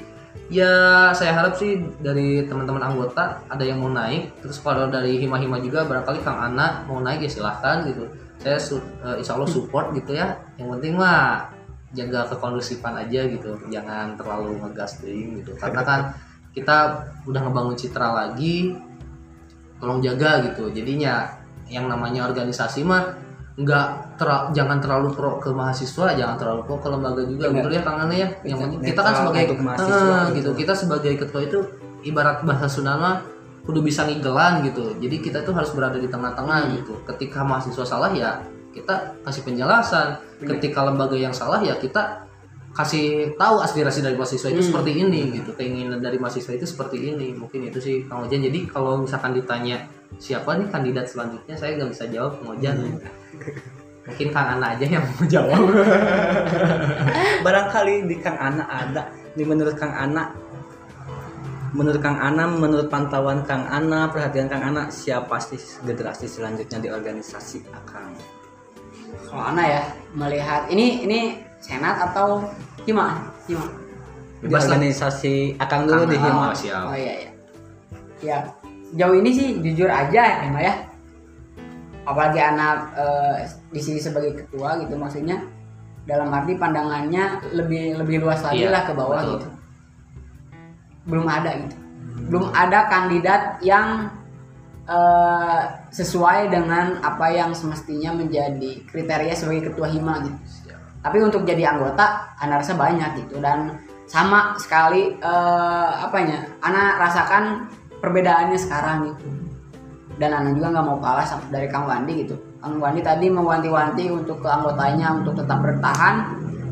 ya 0.47 0.71
saya 1.11 1.35
harap 1.35 1.57
sih 1.57 1.75
dari 1.99 2.47
teman-teman 2.47 2.79
anggota 2.85 3.43
ada 3.45 3.65
yang 3.65 3.83
mau 3.83 3.91
naik 3.91 4.39
terus 4.39 4.61
kalau 4.61 4.87
dari 4.87 5.19
hima-hima 5.19 5.59
juga 5.59 5.83
barangkali 5.83 6.23
Kang 6.23 6.39
Ana 6.39 6.87
mau 6.87 7.01
naik 7.01 7.19
ya 7.21 7.31
silahkan 7.33 7.83
gitu 7.83 8.07
saya 8.37 8.59
su- 8.59 8.83
eh, 9.01 9.17
insya 9.19 9.35
Allah 9.35 9.49
support 9.49 9.93
gitu 9.93 10.13
ya. 10.13 10.37
Yang 10.57 10.69
penting 10.79 10.95
mah 10.95 11.49
jaga 11.93 12.29
kekondusifan 12.29 12.95
aja 12.97 13.21
gitu. 13.25 13.57
Jangan 13.67 14.15
terlalu 14.15 14.61
ngegas 14.61 15.01
deh 15.01 15.13
gitu. 15.41 15.53
Karena 15.57 15.81
kan 15.81 16.01
kita 16.53 16.77
udah 17.25 17.41
ngebangun 17.43 17.77
citra 17.77 18.09
lagi 18.13 18.77
tolong 19.77 20.01
jaga 20.01 20.45
gitu. 20.45 20.69
Jadinya 20.71 21.29
yang 21.67 21.87
namanya 21.87 22.25
organisasi 22.27 22.81
mah 22.83 23.03
nggak 23.57 24.21
tera- 24.21 24.53
jangan 24.53 24.77
terlalu 24.79 25.17
pro 25.17 25.41
ke 25.41 25.49
mahasiswa 25.49 26.13
jangan 26.13 26.37
terlalu 26.37 26.61
pro 26.65 26.77
ke 26.77 26.89
lembaga 26.89 27.23
juga. 27.25 27.49
Benar. 27.49 27.57
betul 27.57 27.73
ya 27.73 27.83
Kang 27.83 27.99
Ana 28.05 28.15
ya? 28.15 28.29
Yang 28.45 28.59
penting 28.63 28.81
kita 28.85 29.01
kan 29.01 29.13
sebagai 29.17 29.45
mahasiswa 29.57 29.97
Ah, 29.97 30.25
gitu. 30.29 30.37
gitu. 30.37 30.51
Kita 30.61 30.73
sebagai 30.77 31.13
ketua 31.17 31.41
itu 31.41 31.59
ibarat 32.05 32.45
bahasa 32.45 32.69
Sunda 32.69 32.95
mah 33.01 33.17
kudu 33.67 33.83
bisa 33.83 34.07
ngigelan 34.07 34.63
gitu. 34.63 34.95
Jadi 35.03 35.17
kita 35.19 35.43
tuh 35.43 35.53
harus 35.53 35.75
berada 35.75 35.99
di 35.99 36.07
tengah-tengah 36.07 36.71
gitu. 36.79 37.03
Ketika 37.03 37.43
mahasiswa 37.43 37.83
salah 37.83 38.15
ya 38.15 38.41
kita 38.71 39.19
kasih 39.27 39.43
penjelasan. 39.43 40.23
Ketika 40.39 40.87
lembaga 40.87 41.19
yang 41.19 41.35
salah 41.35 41.59
ya 41.59 41.75
kita 41.77 42.25
kasih 42.77 43.35
tahu 43.35 43.65
aspirasi 43.65 44.05
dari 44.05 44.15
mahasiswa 44.15 44.49
itu 44.55 44.63
seperti 44.63 45.03
ini 45.03 45.35
gitu. 45.43 45.51
Keinginan 45.59 45.99
dari 45.99 46.17
mahasiswa 46.23 46.55
itu 46.55 46.65
seperti 46.65 47.11
ini. 47.11 47.35
Mungkin 47.35 47.67
itu 47.67 47.83
sih 47.83 48.07
Kang 48.07 48.31
Ojan. 48.31 48.39
Jadi 48.47 48.71
kalau 48.71 49.03
misalkan 49.03 49.35
ditanya 49.35 49.91
siapa 50.23 50.55
nih 50.55 50.71
kandidat 50.71 51.11
selanjutnya? 51.11 51.59
Saya 51.59 51.75
nggak 51.75 51.91
bisa 51.91 52.05
jawab 52.07 52.39
Kang 52.39 52.55
Ojan. 52.55 53.03
Mungkin 54.07 54.29
Kang 54.31 54.47
Ana 54.55 54.79
aja 54.79 54.87
yang 54.87 55.03
mau 55.03 55.27
jawab. 55.27 55.67
Barangkali 57.45 58.07
di 58.07 58.17
Kang 58.23 58.39
Ana 58.39 58.63
ada. 58.71 59.11
Di 59.35 59.43
menurut 59.43 59.75
Kang 59.75 59.91
Ana 59.91 60.31
menurut 61.77 62.01
Kang 62.01 62.17
Ana 62.17 62.49
menurut 62.49 62.89
pantauan 62.89 63.45
Kang 63.45 63.69
Ana 63.69 64.09
perhatian 64.09 64.49
Kang 64.49 64.65
Ana 64.65 64.89
siapa 64.89 65.37
sih 65.37 65.61
generasi 65.85 66.25
selanjutnya 66.25 66.81
di 66.81 66.89
organisasi 66.89 67.69
Akang 67.71 68.17
Kalau 69.29 69.53
Ana 69.53 69.63
ya 69.69 69.83
melihat 70.17 70.73
ini 70.73 71.05
ini 71.05 71.21
senat 71.61 72.01
atau 72.01 72.49
gimana? 72.89 73.29
Gimana? 73.45 73.73
di 74.37 74.53
Bebas 74.53 74.69
lah. 74.69 74.77
organisasi 74.77 75.35
Akang 75.61 75.89
dulu 75.89 76.05
Kang 76.05 76.13
di 76.13 76.17
Hima 76.21 76.49
siap. 76.53 76.85
Oh 76.93 76.97
iya 76.97 77.15
iya. 77.25 77.31
Ya, 78.25 78.39
jauh 78.97 79.17
ini 79.17 79.31
sih 79.33 79.61
jujur 79.61 79.89
aja 79.93 80.21
ya, 80.25 80.37
Emma 80.45 80.61
ya. 80.61 80.75
Apalagi 82.07 82.41
anak 82.41 82.97
eh, 82.97 83.35
di 83.73 83.81
sini 83.83 83.99
sebagai 84.01 84.45
ketua 84.45 84.79
gitu 84.81 84.95
maksudnya 84.95 85.41
dalam 86.07 86.31
arti 86.31 86.55
pandangannya 86.55 87.51
lebih 87.51 87.99
lebih 87.99 88.23
luas 88.23 88.41
lagi 88.47 88.63
Iya, 88.63 88.71
lah 88.71 88.83
ke 88.87 88.93
bawah 88.95 89.19
betul. 89.21 89.33
gitu. 89.41 89.49
Belum 91.07 91.27
ada 91.31 91.51
gitu. 91.55 91.77
Belum 92.27 92.51
ada 92.51 92.91
kandidat 92.91 93.63
yang 93.63 94.11
eh, 94.87 95.63
sesuai 95.91 96.51
dengan 96.51 96.99
apa 97.01 97.31
yang 97.31 97.55
semestinya 97.55 98.15
menjadi 98.15 98.83
kriteria 98.91 99.35
sebagai 99.35 99.73
ketua 99.73 99.89
hima 99.91 100.21
gitu. 100.27 100.39
Tapi 101.07 101.23
untuk 101.23 101.47
jadi 101.47 101.71
anggota 101.71 102.35
anak 102.43 102.67
rasa 102.67 102.75
banyak 102.75 103.27
gitu. 103.27 103.39
Dan 103.39 103.79
sama 104.11 104.59
sekali 104.59 105.15
eh, 105.15 105.91
apanya 106.03 106.47
anak 106.63 106.99
rasakan 106.99 107.71
perbedaannya 108.03 108.59
sekarang 108.59 109.15
gitu. 109.15 109.27
Dan 110.17 110.33
anak 110.33 110.57
juga 110.57 110.73
nggak 110.73 110.87
mau 110.87 110.99
kalah 110.99 111.27
sama- 111.29 111.47
dari 111.53 111.69
Kang 111.69 111.87
Wandi 111.87 112.25
gitu. 112.25 112.35
Kang 112.59 112.81
Wandi 112.81 113.05
tadi 113.05 113.29
mewanti-wanti 113.29 114.11
untuk 114.11 114.41
ke 114.43 114.49
anggotanya 114.49 115.13
untuk 115.13 115.39
tetap 115.39 115.61
bertahan. 115.63 116.15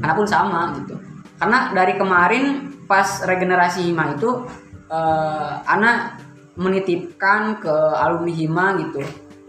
Anak 0.01 0.15
pun 0.17 0.27
sama 0.27 0.73
gitu. 0.81 0.97
Karena 1.39 1.71
dari 1.77 1.95
kemarin 2.01 2.74
pas 2.85 3.25
regenerasi 3.25 3.91
Hima 3.91 4.15
itu 4.17 4.47
eh, 4.89 5.53
anak 5.65 6.21
menitipkan 6.55 7.59
ke 7.59 7.75
alumni 7.99 8.33
Hima 8.33 8.67
gitu 8.79 9.03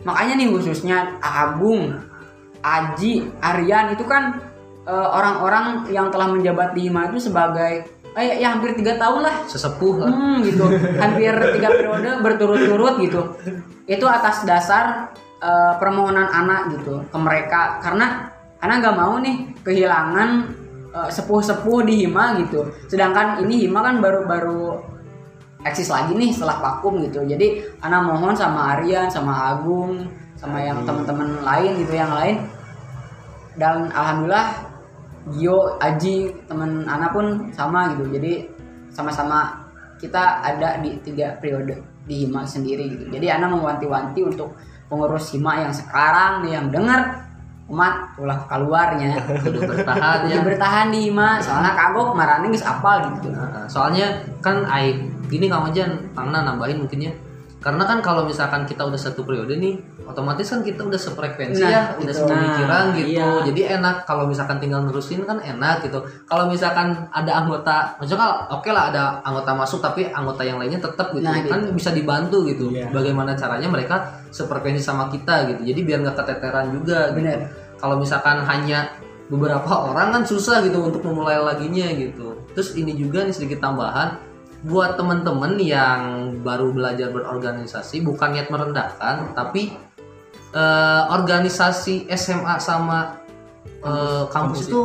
makanya 0.06 0.34
nih 0.38 0.50
khususnya 0.54 1.17
Agung 1.21 1.98
Aji 2.65 3.30
Aryan 3.41 3.93
itu 3.93 4.04
kan 4.10 4.41
eh, 4.86 5.08
orang-orang 5.13 5.86
yang 5.93 6.10
telah 6.10 6.30
menjabat 6.34 6.74
di 6.74 6.89
Hima 6.89 7.13
itu 7.13 7.30
sebagai 7.30 7.86
eh, 8.15 8.39
ya 8.41 8.56
hampir 8.56 8.74
tiga 8.74 8.98
tahun 8.98 9.28
lah 9.28 9.36
sesepuh 9.45 9.95
lah 10.02 10.10
Hmm, 10.10 10.39
gitu. 10.41 10.65
Hampir 10.98 11.36
tiga 11.60 11.69
periode 11.76 12.10
berturut-turut 12.24 12.95
gitu. 13.04 13.21
Itu 13.86 14.06
atas 14.08 14.48
dasar 14.48 15.12
eh, 15.43 15.74
permohonan 15.78 16.26
anak 16.32 16.80
gitu 16.80 17.06
ke 17.06 17.17
mereka 17.19 17.84
karena 17.84 18.32
anak 18.63 18.76
nggak 18.82 18.98
mau 18.98 19.13
nih 19.21 19.36
kehilangan 19.62 20.30
eh, 20.95 21.10
sepuh-sepuh 21.12 21.84
di 21.84 22.08
Hima 22.08 22.39
gitu. 22.39 22.71
Sedangkan 22.88 23.43
ini 23.43 23.67
Hima 23.67 23.84
kan 23.84 23.99
baru-baru 23.99 24.79
eksis 25.65 25.89
lagi 25.91 26.15
nih 26.15 26.31
setelah 26.31 26.62
vakum 26.62 27.03
gitu. 27.03 27.25
Jadi 27.25 27.65
anak 27.84 28.01
mohon 28.08 28.38
sama 28.38 28.77
Aryan, 28.77 29.12
sama 29.12 29.51
Agung, 29.51 30.08
sama 30.38 30.62
yang 30.62 30.86
teman-teman 30.88 31.41
lain 31.43 31.71
gitu 31.84 31.93
yang 31.97 32.13
lain. 32.13 32.45
Dan 33.58 33.89
alhamdulillah 33.91 34.71
Gio, 35.25 35.81
Aji, 35.81 36.29
teman 36.45 36.86
anak 36.86 37.12
pun 37.17 37.49
sama 37.49 37.97
gitu. 37.97 38.05
Jadi 38.13 38.45
sama-sama 38.93 39.65
kita 39.97 40.45
ada 40.45 40.77
di 40.77 41.01
tiga 41.01 41.34
periode 41.41 41.81
di 42.05 42.23
Hima 42.23 42.45
sendiri 42.45 42.86
gitu. 42.93 43.10
Jadi 43.10 43.25
anak 43.34 43.58
mewanti-wanti 43.58 44.21
untuk 44.21 44.53
pengurus 44.86 45.34
Hima 45.34 45.65
yang 45.65 45.73
sekarang 45.73 46.45
nih 46.45 46.62
yang 46.62 46.69
dengar 46.69 47.25
umat 47.65 48.13
ulah 48.21 48.45
keluarnya 48.45 49.17
kudu 49.41 49.65
bertahan 49.65 50.30
ya. 50.30 50.45
bertahan 50.45 50.93
di 50.93 51.10
Hima 51.10 51.41
soalnya 51.41 51.73
kagok 51.73 52.13
marane 52.13 52.45
geus 52.54 52.62
apal 52.62 53.10
gitu. 53.17 53.34
Nah, 53.34 53.65
soalnya 53.65 54.21
kan 54.38 54.62
ai 54.69 54.93
gini 55.25 55.49
Kang 55.49 55.65
Ojan 55.65 56.13
Tangna 56.13 56.45
nambahin 56.45 56.86
mungkin 56.86 57.10
ya 57.10 57.13
karena 57.65 57.82
kan 57.82 57.97
kalau 57.99 58.21
misalkan 58.23 58.62
kita 58.63 58.86
udah 58.86 58.95
satu 58.95 59.25
periode 59.25 59.58
nih 59.58 59.73
otomatis 60.06 60.45
kan 60.45 60.62
kita 60.62 60.86
udah 60.86 61.01
sefrekuensi 61.01 61.60
Nah, 61.60 61.71
ya 61.73 61.82
udah 61.97 62.13
itu. 62.13 62.21
sepemikiran 62.21 62.84
Nah, 62.86 62.95
gitu 62.95 63.10
iya. 63.17 63.41
jadi 63.43 63.62
enak 63.75 64.06
kalau 64.06 64.30
misalkan 64.30 64.62
tinggal 64.62 64.86
nerusin 64.86 65.25
kan 65.25 65.41
enak 65.41 65.82
gitu 65.82 65.97
kalau 66.23 66.45
misalkan 66.45 67.10
ada 67.10 67.32
anggota 67.36 67.97
maksudnya 67.97 68.30
oke 68.47 68.69
lah 68.69 68.93
ada 68.93 69.04
anggota 69.19 69.51
masuk 69.51 69.82
tapi 69.82 70.06
anggota 70.08 70.45
yang 70.45 70.62
lainnya 70.62 70.78
tetap 70.78 71.10
gitu 71.10 71.25
Nah, 71.25 71.41
kan 71.41 71.65
bisa 71.71 71.89
dibantu 71.89 72.45
gitu 72.45 72.69
Iya. 72.69 72.93
bagaimana 72.93 73.34
caranya 73.34 73.65
mereka 73.65 73.95
sefrekuensi 74.30 74.80
sama 74.80 75.10
kita 75.10 75.49
gitu 75.49 75.65
jadi 75.65 75.80
biar 75.82 75.97
nggak 76.06 76.15
keteteran 76.15 76.69
juga 76.69 77.10
gitu. 77.10 77.17
Bener. 77.17 77.39
kalau 77.75 77.97
misalkan 77.97 78.45
hanya 78.45 78.93
beberapa 79.25 79.89
orang 79.89 80.13
kan 80.13 80.21
susah 80.21 80.62
gitu 80.62 80.86
untuk 80.86 81.01
memulai 81.01 81.41
laginya 81.41 81.89
gitu 81.91 82.45
terus 82.54 82.78
ini 82.78 82.93
juga 82.93 83.25
nih 83.25 83.34
sedikit 83.34 83.58
tambahan 83.58 84.21
buat 84.65 84.97
temen-temen 84.97 85.62
yang 85.62 86.01
baru 86.41 86.73
belajar 86.73 87.13
berorganisasi 87.13 88.01
bukan 88.01 88.34
niat 88.34 88.49
merendahkan 88.49 89.38
tapi 89.38 89.78
eh, 90.51 91.04
organisasi 91.13 92.10
SMA 92.17 92.58
sama 92.58 93.21
eh, 93.86 94.25
kampus, 94.34 94.65
kampus 94.65 94.73
itu 94.73 94.80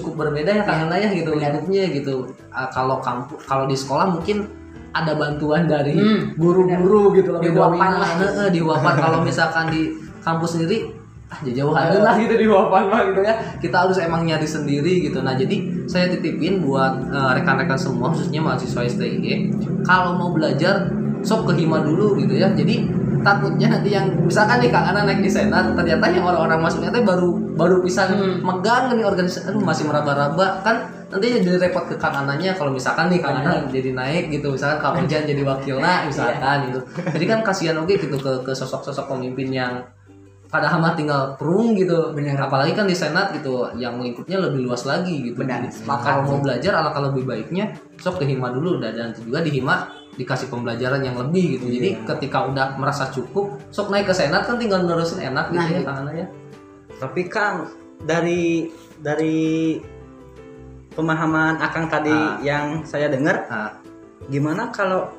cukup 0.00 0.24
berbeda 0.24 0.50
ya 0.56 0.64
karena 0.64 0.94
ya 0.96 1.08
gitu 1.12 1.36
lingkupnya 1.36 1.84
gitu. 1.92 2.32
Ah, 2.48 2.72
kalau 2.72 3.04
kampus 3.04 3.44
kalau 3.44 3.68
di 3.68 3.76
sekolah 3.76 4.08
mungkin 4.08 4.48
ada 4.96 5.12
bantuan 5.12 5.68
dari 5.68 5.92
Hmm, 5.92 6.32
guru-guru 6.40 7.12
gitu 7.20 7.36
lebih 7.36 7.52
Diwapan 7.52 7.68
dominan 7.76 7.92
lah. 8.00 8.12
Heeh, 8.16 8.48
diwapan 8.48 8.94
kalau 8.96 9.18
misalkan 9.20 9.68
di 9.68 9.82
kampus 10.24 10.56
sendiri 10.56 10.95
ah 11.26 11.38
jauh-jauhan 11.42 12.06
lah 12.06 12.14
gitu 12.16 12.34
di 12.34 12.46
wapan 12.46 12.86
mah 12.86 13.02
gitu 13.10 13.20
ya. 13.20 13.34
Kita 13.58 13.76
harus 13.82 13.98
emang 13.98 14.22
nyari 14.22 14.46
sendiri 14.46 15.02
gitu. 15.02 15.18
Nah 15.20 15.34
jadi 15.34 15.56
saya 15.84 16.06
titipin 16.08 16.62
buat 16.62 17.10
eh, 17.10 17.30
rekan-rekan 17.36 17.74
semua 17.74 18.14
khususnya 18.14 18.38
mahasiswa 18.38 18.86
STIG 18.86 19.26
kalau 19.82 20.14
mau 20.14 20.30
belajar 20.30 20.86
sok 21.22 21.50
ke 21.50 21.58
hima 21.58 21.82
dulu 21.82 22.14
gitu 22.16 22.38
ya. 22.38 22.46
Jadi 22.54 22.86
takutnya 23.26 23.66
nanti 23.66 23.90
yang 23.90 24.06
misalkan 24.22 24.62
nih 24.62 24.70
kang 24.70 24.86
Ana 24.86 25.02
naik 25.02 25.18
di 25.18 25.26
senat 25.26 25.74
ternyata 25.74 26.06
yang 26.14 26.22
orang-orang 26.22 26.62
masuknya 26.62 26.94
teh 26.94 27.02
baru 27.02 27.34
baru 27.58 27.82
bisa 27.82 28.06
Hmm. 28.06 28.38
megang 28.46 28.94
nih 28.94 29.02
organisasi. 29.02 29.50
Aduh 29.50 29.66
masih 29.66 29.90
meraba-raba. 29.90 30.62
Kan 30.62 30.76
nanti 31.10 31.34
jadi 31.34 31.58
repot 31.58 31.90
ke 31.90 31.98
kang 31.98 32.14
Ananya 32.14 32.54
kalau 32.54 32.70
misalkan 32.70 33.10
nih 33.10 33.18
kang 33.18 33.42
Ana 33.42 33.66
jadi 33.66 33.98
naik 33.98 34.30
gitu. 34.30 34.54
Misalkan 34.54 34.78
kang 34.78 34.94
Ojan 35.02 35.26
jadi 35.26 35.42
wakilnya 35.42 35.92
misalkan 36.08 36.70
gitu. 36.70 36.78
Jadi 37.02 37.24
kan 37.26 37.42
kasihan 37.42 37.74
oke 37.82 37.98
gitu 37.98 38.14
ke 38.14 38.30
ke 38.46 38.52
sosok-sosok 38.54 39.10
pemimpin 39.10 39.50
yang 39.50 39.74
padahal 40.56 40.78
mah 40.80 40.96
tinggal 40.96 41.36
perung 41.36 41.76
gitu 41.76 42.16
Bener. 42.16 42.32
apalagi 42.34 42.72
kan 42.72 42.88
di 42.88 42.96
senat 42.96 43.36
gitu 43.36 43.68
yang 43.76 44.00
lingkupnya 44.00 44.40
lebih 44.40 44.64
luas 44.64 44.82
lagi 44.82 45.20
gitu 45.22 45.44
Benar, 45.44 45.68
Jadi, 45.68 45.68
sepakat 45.76 46.04
kalau 46.08 46.22
mau 46.24 46.38
belajar 46.40 46.72
alangkah 46.74 47.02
lebih 47.12 47.22
baiknya 47.28 47.64
sok 48.00 48.18
ke 48.18 48.24
hima 48.24 48.48
dulu 48.48 48.80
dan 48.80 48.96
dan 48.96 49.08
juga 49.12 49.44
di 49.44 49.52
hima 49.52 49.92
dikasih 50.16 50.48
pembelajaran 50.48 51.04
yang 51.04 51.20
lebih 51.20 51.60
gitu 51.60 51.68
jadi 51.68 51.88
Iya. 51.92 52.04
ketika 52.08 52.48
udah 52.48 52.66
merasa 52.80 53.12
cukup 53.12 53.60
sok 53.68 53.92
naik 53.92 54.08
ke 54.08 54.14
senat 54.16 54.48
kan 54.48 54.56
tinggal 54.56 54.80
nerusin 54.80 55.20
enak 55.20 55.52
gitu 55.52 55.60
Nah, 55.60 55.68
ya. 55.68 55.84
Kang 55.84 55.98
Ana 56.00 56.12
ya 56.16 56.26
Tapi 56.96 57.20
Kang 57.28 57.56
dari 58.00 58.72
dari 58.96 59.76
pemahaman 60.96 61.60
Akang 61.60 61.92
tadi 61.92 62.08
Ah. 62.08 62.40
yang 62.40 62.88
saya 62.88 63.12
dengar 63.12 63.44
nah, 63.46 63.76
gimana 64.32 64.72
kalau 64.72 65.12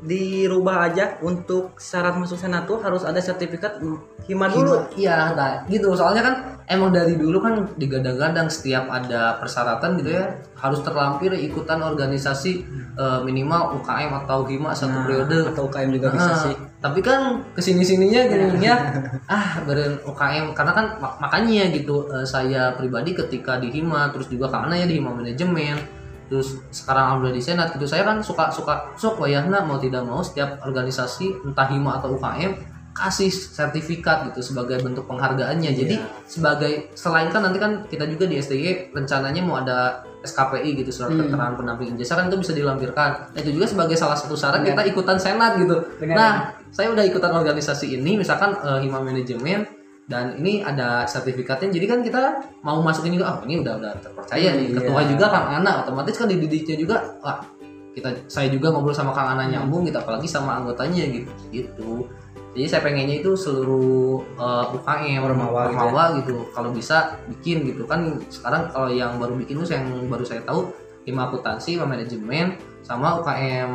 dirubah 0.00 0.86
aja 0.86 1.18
untuk 1.20 1.74
syarat 1.74 2.14
masuk 2.14 2.38
senat 2.38 2.64
tuh 2.64 2.78
harus 2.78 3.02
ada 3.02 3.18
sertifikat 3.18 3.82
hima 4.24 4.46
dulu. 4.46 4.86
Iya, 4.94 5.34
nah 5.34 5.66
gitu. 5.66 5.90
Soalnya 5.92 6.22
kan 6.22 6.34
emang 6.66 6.90
dari 6.90 7.14
dulu 7.14 7.40
kan 7.40 7.66
digadang-gadang 7.74 8.46
setiap 8.46 8.86
ada 8.86 9.34
persyaratan 9.36 9.98
gitu 9.98 10.14
ya 10.14 10.28
harus 10.54 10.78
terlampir 10.80 11.32
ikutan 11.34 11.80
organisasi 11.80 12.52
eh, 12.94 13.20
minimal 13.22 13.78
UKM 13.78 14.10
atau 14.22 14.44
HIMA 14.44 14.70
satu 14.70 14.92
Nah, 14.92 15.04
periode. 15.04 15.38
atau 15.48 15.66
UKM 15.66 15.90
juga 15.90 16.08
bisa 16.12 16.30
Nah, 16.30 16.38
sih. 16.44 16.54
Tapi 16.78 17.00
kan 17.02 17.20
ke 17.50 17.58
sini 17.58 17.82
sininya 17.82 18.22
gininya 18.22 18.74
ah 19.34 19.58
beren 19.64 19.98
UKM 20.04 20.54
karena 20.54 20.72
kan 20.72 20.86
mak- 20.98 21.18
makanya 21.18 21.74
gitu 21.74 22.06
eh, 22.08 22.22
saya 22.22 22.70
pribadi 22.72 23.16
ketika 23.16 23.58
di 23.58 23.66
HIMA 23.68 24.14
terus 24.14 24.28
juga 24.28 24.46
karena 24.46 24.78
ya 24.78 24.86
di 24.86 24.94
HIMA 24.94 25.10
manajemen 25.10 25.97
terus 26.28 26.60
sekarang 26.70 27.04
alhamdulillah 27.08 27.34
di 27.34 27.44
senat 27.44 27.68
gitu 27.72 27.84
saya 27.84 28.04
kan 28.04 28.20
suka 28.20 28.52
suka 28.52 28.92
sok 28.94 29.18
wayahna 29.18 29.64
mau 29.64 29.76
tidak 29.76 30.04
mau 30.04 30.20
setiap 30.20 30.60
organisasi 30.62 31.42
entah 31.42 31.64
HIMA 31.64 31.98
atau 31.98 32.14
UKM 32.14 32.52
kasih 32.92 33.30
sertifikat 33.30 34.26
gitu 34.28 34.42
sebagai 34.42 34.82
bentuk 34.82 35.06
penghargaannya 35.06 35.70
jadi 35.70 35.96
sebagai 36.26 36.90
selain 36.92 37.30
kan 37.30 37.46
nanti 37.46 37.56
kan 37.56 37.86
kita 37.86 38.04
juga 38.04 38.26
di 38.26 38.36
SDG 38.36 38.90
rencananya 38.90 39.38
mau 39.40 39.62
ada 39.62 40.02
SKPI 40.18 40.74
gitu 40.82 40.90
surat 40.90 41.14
Hmm. 41.14 41.22
keterangan 41.22 41.54
pendamping 41.54 41.94
ijazah 41.94 42.18
kan 42.18 42.26
itu 42.26 42.42
bisa 42.42 42.52
dilampirkan 42.52 43.30
Nah, 43.30 43.38
itu 43.38 43.54
juga 43.54 43.70
sebagai 43.70 43.94
salah 43.94 44.18
satu 44.18 44.34
syarat 44.34 44.66
Benar. 44.66 44.74
kita 44.74 44.82
ikutan 44.90 45.14
senat 45.14 45.62
gitu 45.62 45.78
Benar. 46.02 46.14
nah 46.18 46.32
saya 46.74 46.90
udah 46.90 47.06
ikutan 47.06 47.30
organisasi 47.30 47.94
ini 47.94 48.18
misalkan 48.18 48.50
eh, 48.58 48.82
hima 48.82 48.98
manajemen 48.98 49.62
dan 50.08 50.40
ini 50.40 50.64
ada 50.64 51.04
sertifikatnya 51.04 51.68
jadi 51.68 51.86
kan 51.86 52.00
kita 52.00 52.20
mau 52.64 52.80
masukin 52.80 53.12
juga 53.12 53.36
oh 53.36 53.38
ini 53.44 53.60
udah 53.60 53.76
udah 53.76 53.92
terpercaya 54.00 54.56
nih 54.56 54.72
Iya. 54.72 54.76
ketua 54.80 55.00
juga 55.04 55.26
kang 55.28 55.46
Ana 55.60 55.84
otomatis 55.84 56.16
kan 56.16 56.26
dididiknya 56.32 56.76
juga 56.80 56.96
wah 57.20 57.44
kita 57.92 58.24
saya 58.24 58.48
juga 58.48 58.72
ngobrol 58.72 58.96
sama 58.96 59.12
kang 59.12 59.36
Ana 59.36 59.52
nyambung 59.52 59.84
gitu 59.84 60.00
apalagi 60.00 60.24
sama 60.24 60.56
anggotanya 60.64 61.04
gitu 61.12 61.30
gitu 61.52 62.08
jadi 62.56 62.64
saya 62.64 62.80
pengennya 62.80 63.20
itu 63.20 63.36
seluruh 63.36 64.24
eh, 64.40 64.64
UKM 64.80 65.20
Ormawa 65.20 65.62
gitu 65.68 65.76
ya. 65.92 66.02
Gitu 66.24 66.34
kalau 66.56 66.70
bisa 66.72 66.96
bikin 67.28 67.68
gitu 67.68 67.84
kan 67.84 68.16
sekarang 68.32 68.72
kalau 68.72 68.88
yang 68.88 69.20
baru 69.20 69.36
bikin 69.36 69.60
itu 69.60 69.76
yang 69.76 69.84
baru 70.08 70.24
saya 70.24 70.40
tahu 70.48 70.72
hima 71.08 71.24
akuntansi 71.26 71.80
sama 71.80 71.96
manajemen 71.96 72.52
sama 72.84 73.16
UKM 73.16 73.72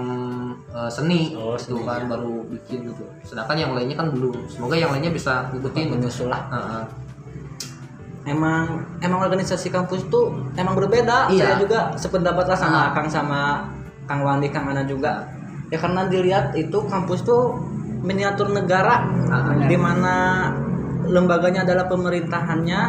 eh, 0.70 0.90
seni 0.90 1.34
Oh, 1.34 1.58
itu 1.58 1.76
kan 1.82 2.06
ya. 2.06 2.14
baru 2.14 2.46
bikin 2.48 2.94
gitu 2.94 3.04
sedangkan 3.26 3.58
yang 3.58 3.72
lainnya 3.74 3.98
kan 3.98 4.14
belum 4.14 4.38
semoga 4.46 4.78
yang 4.78 4.94
lainnya 4.94 5.10
bisa 5.10 5.50
ngikutin 5.50 5.90
menyusul 5.90 6.30
lah. 6.30 6.46
Heeh. 6.54 6.84
Emang 8.24 8.88
emang 9.04 9.20
organisasi 9.28 9.68
kampus 9.68 10.08
tuh 10.08 10.32
emang 10.56 10.80
berbeda. 10.80 11.28
Iya. 11.28 11.44
Saya 11.44 11.56
juga 11.60 11.80
sependapat 12.00 12.48
lah 12.48 12.56
sama 12.56 12.80
Ah. 12.80 12.88
Kang 12.96 13.12
sama 13.12 13.68
Kang 14.08 14.24
Wandi, 14.24 14.48
Kang 14.48 14.72
Ana 14.72 14.88
juga. 14.88 15.28
Ya 15.68 15.76
karena 15.76 16.08
dilihat 16.08 16.56
itu 16.56 16.78
kampus 16.88 17.28
tuh 17.28 17.52
miniatur 18.00 18.48
negara 18.48 19.04
Ah, 19.28 19.68
di 19.68 19.76
mana 19.76 20.16
lembaganya 21.04 21.68
adalah 21.68 21.92
pemerintahannya, 21.92 22.82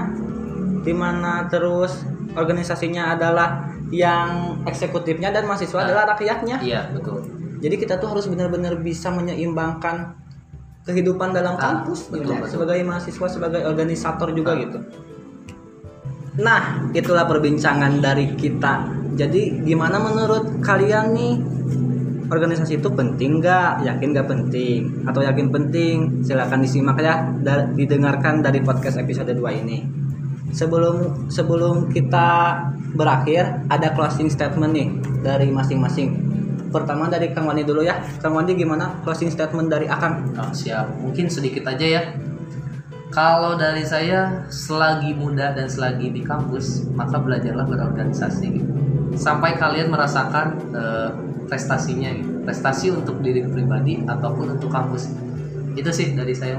di 0.86 0.94
mana 0.94 1.50
terus 1.50 2.06
organisasinya 2.34 3.14
adalah 3.14 3.48
yang 3.88 4.28
eksekutifnya 4.64 5.30
dan 5.30 5.44
mahasiswa 5.44 5.76
Ah. 5.76 5.84
adalah 5.84 6.04
rakyatnya. 6.12 6.58
iya 6.60 6.90
betul 6.90 7.22
Jadi 7.56 7.80
kita 7.80 7.96
tuh 7.96 8.12
harus 8.12 8.28
benar-benar 8.28 8.76
bisa 8.76 9.08
menyeimbangkan 9.08 10.12
kehidupan 10.84 11.32
dalam 11.32 11.56
Ah, 11.56 11.80
kampus 11.80 12.12
betul, 12.12 12.28
gitu. 12.28 12.32
betul. 12.36 12.48
sebagai 12.50 12.84
mahasiswa 12.84 13.26
sebagai 13.26 13.64
organisator 13.64 14.28
juga 14.30 14.52
Ah. 14.52 14.60
gitu. 14.60 14.78
Nah, 16.36 16.60
itulah 16.92 17.24
perbincangan 17.24 18.02
dari 18.02 18.34
kita. 18.34 18.84
Jadi 19.14 19.62
gimana 19.62 19.96
menurut 19.96 20.60
kalian 20.60 21.14
nih 21.14 21.34
organisasi 22.26 22.82
itu 22.82 22.90
penting 22.90 23.38
nggak? 23.38 23.86
Yakin 23.86 24.08
nggak 24.10 24.26
penting? 24.26 24.80
Atau 25.06 25.22
yakin 25.22 25.48
penting? 25.48 25.96
Silakan 26.20 26.60
disimak 26.60 26.98
ya, 26.98 27.22
da- 27.38 27.70
didengarkan 27.70 28.42
dari 28.42 28.60
podcast 28.60 28.98
episode 28.98 29.30
2 29.30 29.54
ini. 29.54 29.78
Sebelum 30.54 31.26
sebelum 31.26 31.90
kita 31.90 32.62
berakhir, 32.94 33.66
ada 33.66 33.90
closing 33.90 34.30
statement 34.30 34.70
nih 34.70 34.88
dari 35.18 35.50
masing-masing. 35.50 36.14
Pertama 36.70 37.10
dari 37.10 37.34
Kang 37.34 37.50
Wandi 37.50 37.66
dulu 37.66 37.82
ya. 37.82 37.98
Kang 38.22 38.38
Wandi 38.38 38.54
gimana 38.54 39.02
closing 39.02 39.34
statement 39.34 39.66
dari 39.66 39.90
Akang? 39.90 40.30
Oh, 40.38 40.54
siap 40.54 40.90
mungkin 40.98 41.30
sedikit 41.30 41.70
aja 41.70 41.86
ya 41.86 42.02
Kalau 43.14 43.54
dari 43.54 43.86
saya 43.86 44.50
selagi 44.50 45.14
muda 45.14 45.54
dan 45.54 45.70
selagi 45.70 46.10
di 46.10 46.26
kampus 46.26 46.90
maka 46.98 47.22
belajarlah 47.22 47.62
berorganisasi 47.62 48.46
gitu. 48.58 48.74
Sampai 49.14 49.54
kalian 49.54 49.86
merasakan 49.86 50.46
eh, 50.74 51.10
prestasinya 51.46 52.10
gitu. 52.10 52.42
Prestasi 52.42 52.90
untuk 52.90 53.22
diri 53.22 53.46
pribadi 53.46 54.02
ataupun 54.02 54.58
untuk 54.58 54.66
kampus. 54.66 55.14
Itu 55.78 55.94
sih 55.94 56.10
dari 56.18 56.34
saya. 56.34 56.58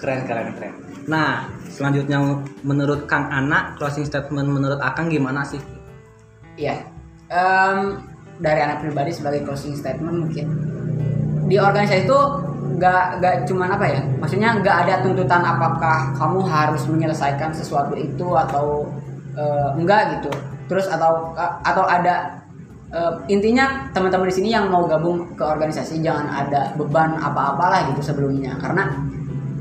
Keren 0.00 0.24
keren 0.24 0.56
keren. 0.56 0.87
Nah, 1.08 1.48
selanjutnya 1.72 2.20
menurut 2.60 3.08
Kang 3.08 3.32
Ana 3.32 3.72
closing 3.80 4.04
statement 4.04 4.44
menurut 4.52 4.78
Akang 4.84 5.08
gimana 5.08 5.40
sih? 5.42 5.58
Iya. 6.60 6.84
Em, 7.32 8.04
dari 8.38 8.60
anak 8.60 8.84
pribadi 8.84 9.10
sebagai 9.10 9.42
closing 9.42 9.74
statement 9.74 10.28
mungkin 10.28 10.46
di 11.48 11.56
organisasi 11.56 12.04
itu 12.06 12.18
nggak 12.78 13.04
nggak 13.18 13.34
cuman 13.50 13.74
apa 13.74 13.86
ya 13.90 14.00
maksudnya 14.22 14.50
nggak 14.62 14.76
ada 14.86 14.94
tuntutan 15.02 15.42
apakah 15.42 16.14
kamu 16.14 16.40
harus 16.46 16.82
menyelesaikan 16.86 17.50
sesuatu 17.50 17.98
itu 17.98 18.36
atau 18.38 18.86
eh, 19.34 19.68
enggak 19.74 20.20
gitu 20.20 20.30
terus 20.70 20.86
atau 20.86 21.34
atau 21.66 21.84
ada 21.88 22.38
eh, 22.94 23.12
intinya 23.32 23.90
teman-teman 23.90 24.30
di 24.30 24.34
sini 24.38 24.48
yang 24.54 24.70
mau 24.70 24.86
gabung 24.86 25.34
ke 25.34 25.42
organisasi 25.42 25.98
jangan 26.04 26.30
ada 26.30 26.76
beban 26.78 27.18
apa-apalah 27.18 27.90
gitu 27.90 28.14
sebelumnya 28.14 28.54
karena 28.62 28.86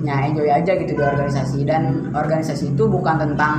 ya 0.05 0.25
enjoy 0.29 0.49
aja 0.49 0.71
gitu 0.77 0.93
di 0.93 1.03
organisasi. 1.03 1.59
Dan 1.65 2.13
organisasi 2.13 2.73
itu 2.75 2.83
bukan 2.85 3.15
tentang 3.17 3.53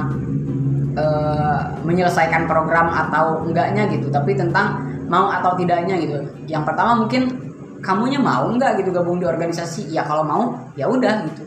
eh, 0.95 1.61
menyelesaikan 1.83 2.47
program 2.47 2.91
atau 2.91 3.47
enggaknya 3.47 3.87
gitu 3.91 4.11
tapi 4.11 4.35
tentang 4.35 4.85
mau 5.09 5.33
atau 5.33 5.57
tidaknya 5.57 5.99
gitu. 5.99 6.19
Yang 6.47 6.65
pertama 6.69 7.07
mungkin 7.07 7.23
kamunya 7.81 8.21
mau 8.21 8.51
nggak 8.51 8.83
gitu 8.85 8.91
gabung 8.93 9.19
di 9.19 9.27
organisasi? 9.27 9.91
Ya 9.91 10.05
kalau 10.05 10.23
mau 10.23 10.43
ya 10.79 10.87
udah 10.87 11.27
gitu. 11.31 11.45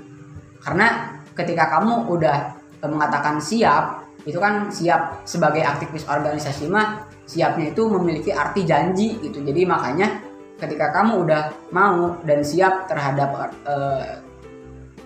Karena 0.61 1.17
ketika 1.37 1.69
kamu 1.79 2.09
udah 2.11 2.37
eh, 2.81 2.89
mengatakan 2.89 3.39
siap 3.39 4.01
itu 4.21 4.37
kan 4.37 4.69
siap 4.69 5.25
sebagai 5.25 5.65
aktivis 5.65 6.05
organisasi 6.05 6.69
mah 6.69 7.09
siapnya 7.25 7.73
itu 7.73 7.89
memiliki 7.89 8.29
arti 8.29 8.67
janji 8.67 9.17
gitu. 9.17 9.41
Jadi 9.41 9.65
makanya 9.65 10.21
ketika 10.61 10.93
kamu 10.93 11.25
udah 11.25 11.41
mau 11.73 12.21
dan 12.21 12.45
siap 12.45 12.85
terhadap 12.85 13.33
eh, 13.65 14.21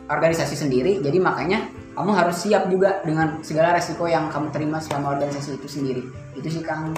organisasi 0.10 0.56
sendiri 0.58 1.02
jadi 1.02 1.18
makanya 1.18 1.70
kamu 1.96 2.12
harus 2.12 2.44
siap 2.44 2.68
juga 2.68 3.00
dengan 3.08 3.40
segala 3.40 3.74
resiko 3.74 4.06
yang 4.06 4.28
kamu 4.28 4.52
terima 4.52 4.78
selama 4.84 5.16
organisasi 5.16 5.58
itu 5.58 5.68
sendiri 5.68 6.04
itu 6.36 6.60
sih 6.60 6.62
kang 6.62 6.92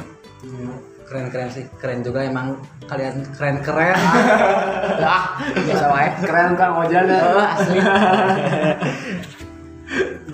Keren 1.07 1.31
keren 1.31 1.47
sih, 1.47 1.63
keren 1.79 2.03
juga 2.03 2.27
emang 2.27 2.59
kalian 2.83 3.23
keren 3.31 3.63
keren. 3.63 3.95
lah 5.03 5.39
biasa 5.39 5.85
wae 5.87 6.07
Keren 6.19 6.51
Kang 6.59 6.83
Ojan 6.83 7.07
ya. 7.07 7.15
Eh, 7.15 7.47
asli 7.47 7.79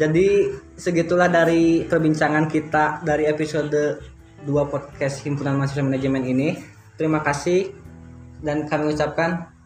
Jadi 0.01 0.27
segitulah 0.73 1.29
dari 1.29 1.85
perbincangan 1.85 2.49
kita 2.49 3.05
dari 3.05 3.29
episode 3.29 4.01
2 4.49 4.65
podcast 4.65 5.21
Himpunan 5.21 5.61
Mahasiswa 5.61 5.85
Manajemen 5.85 6.25
ini. 6.25 6.57
Terima 6.97 7.21
kasih 7.21 7.69
dan 8.41 8.65
kami 8.65 8.97
ucapkan 8.97 9.52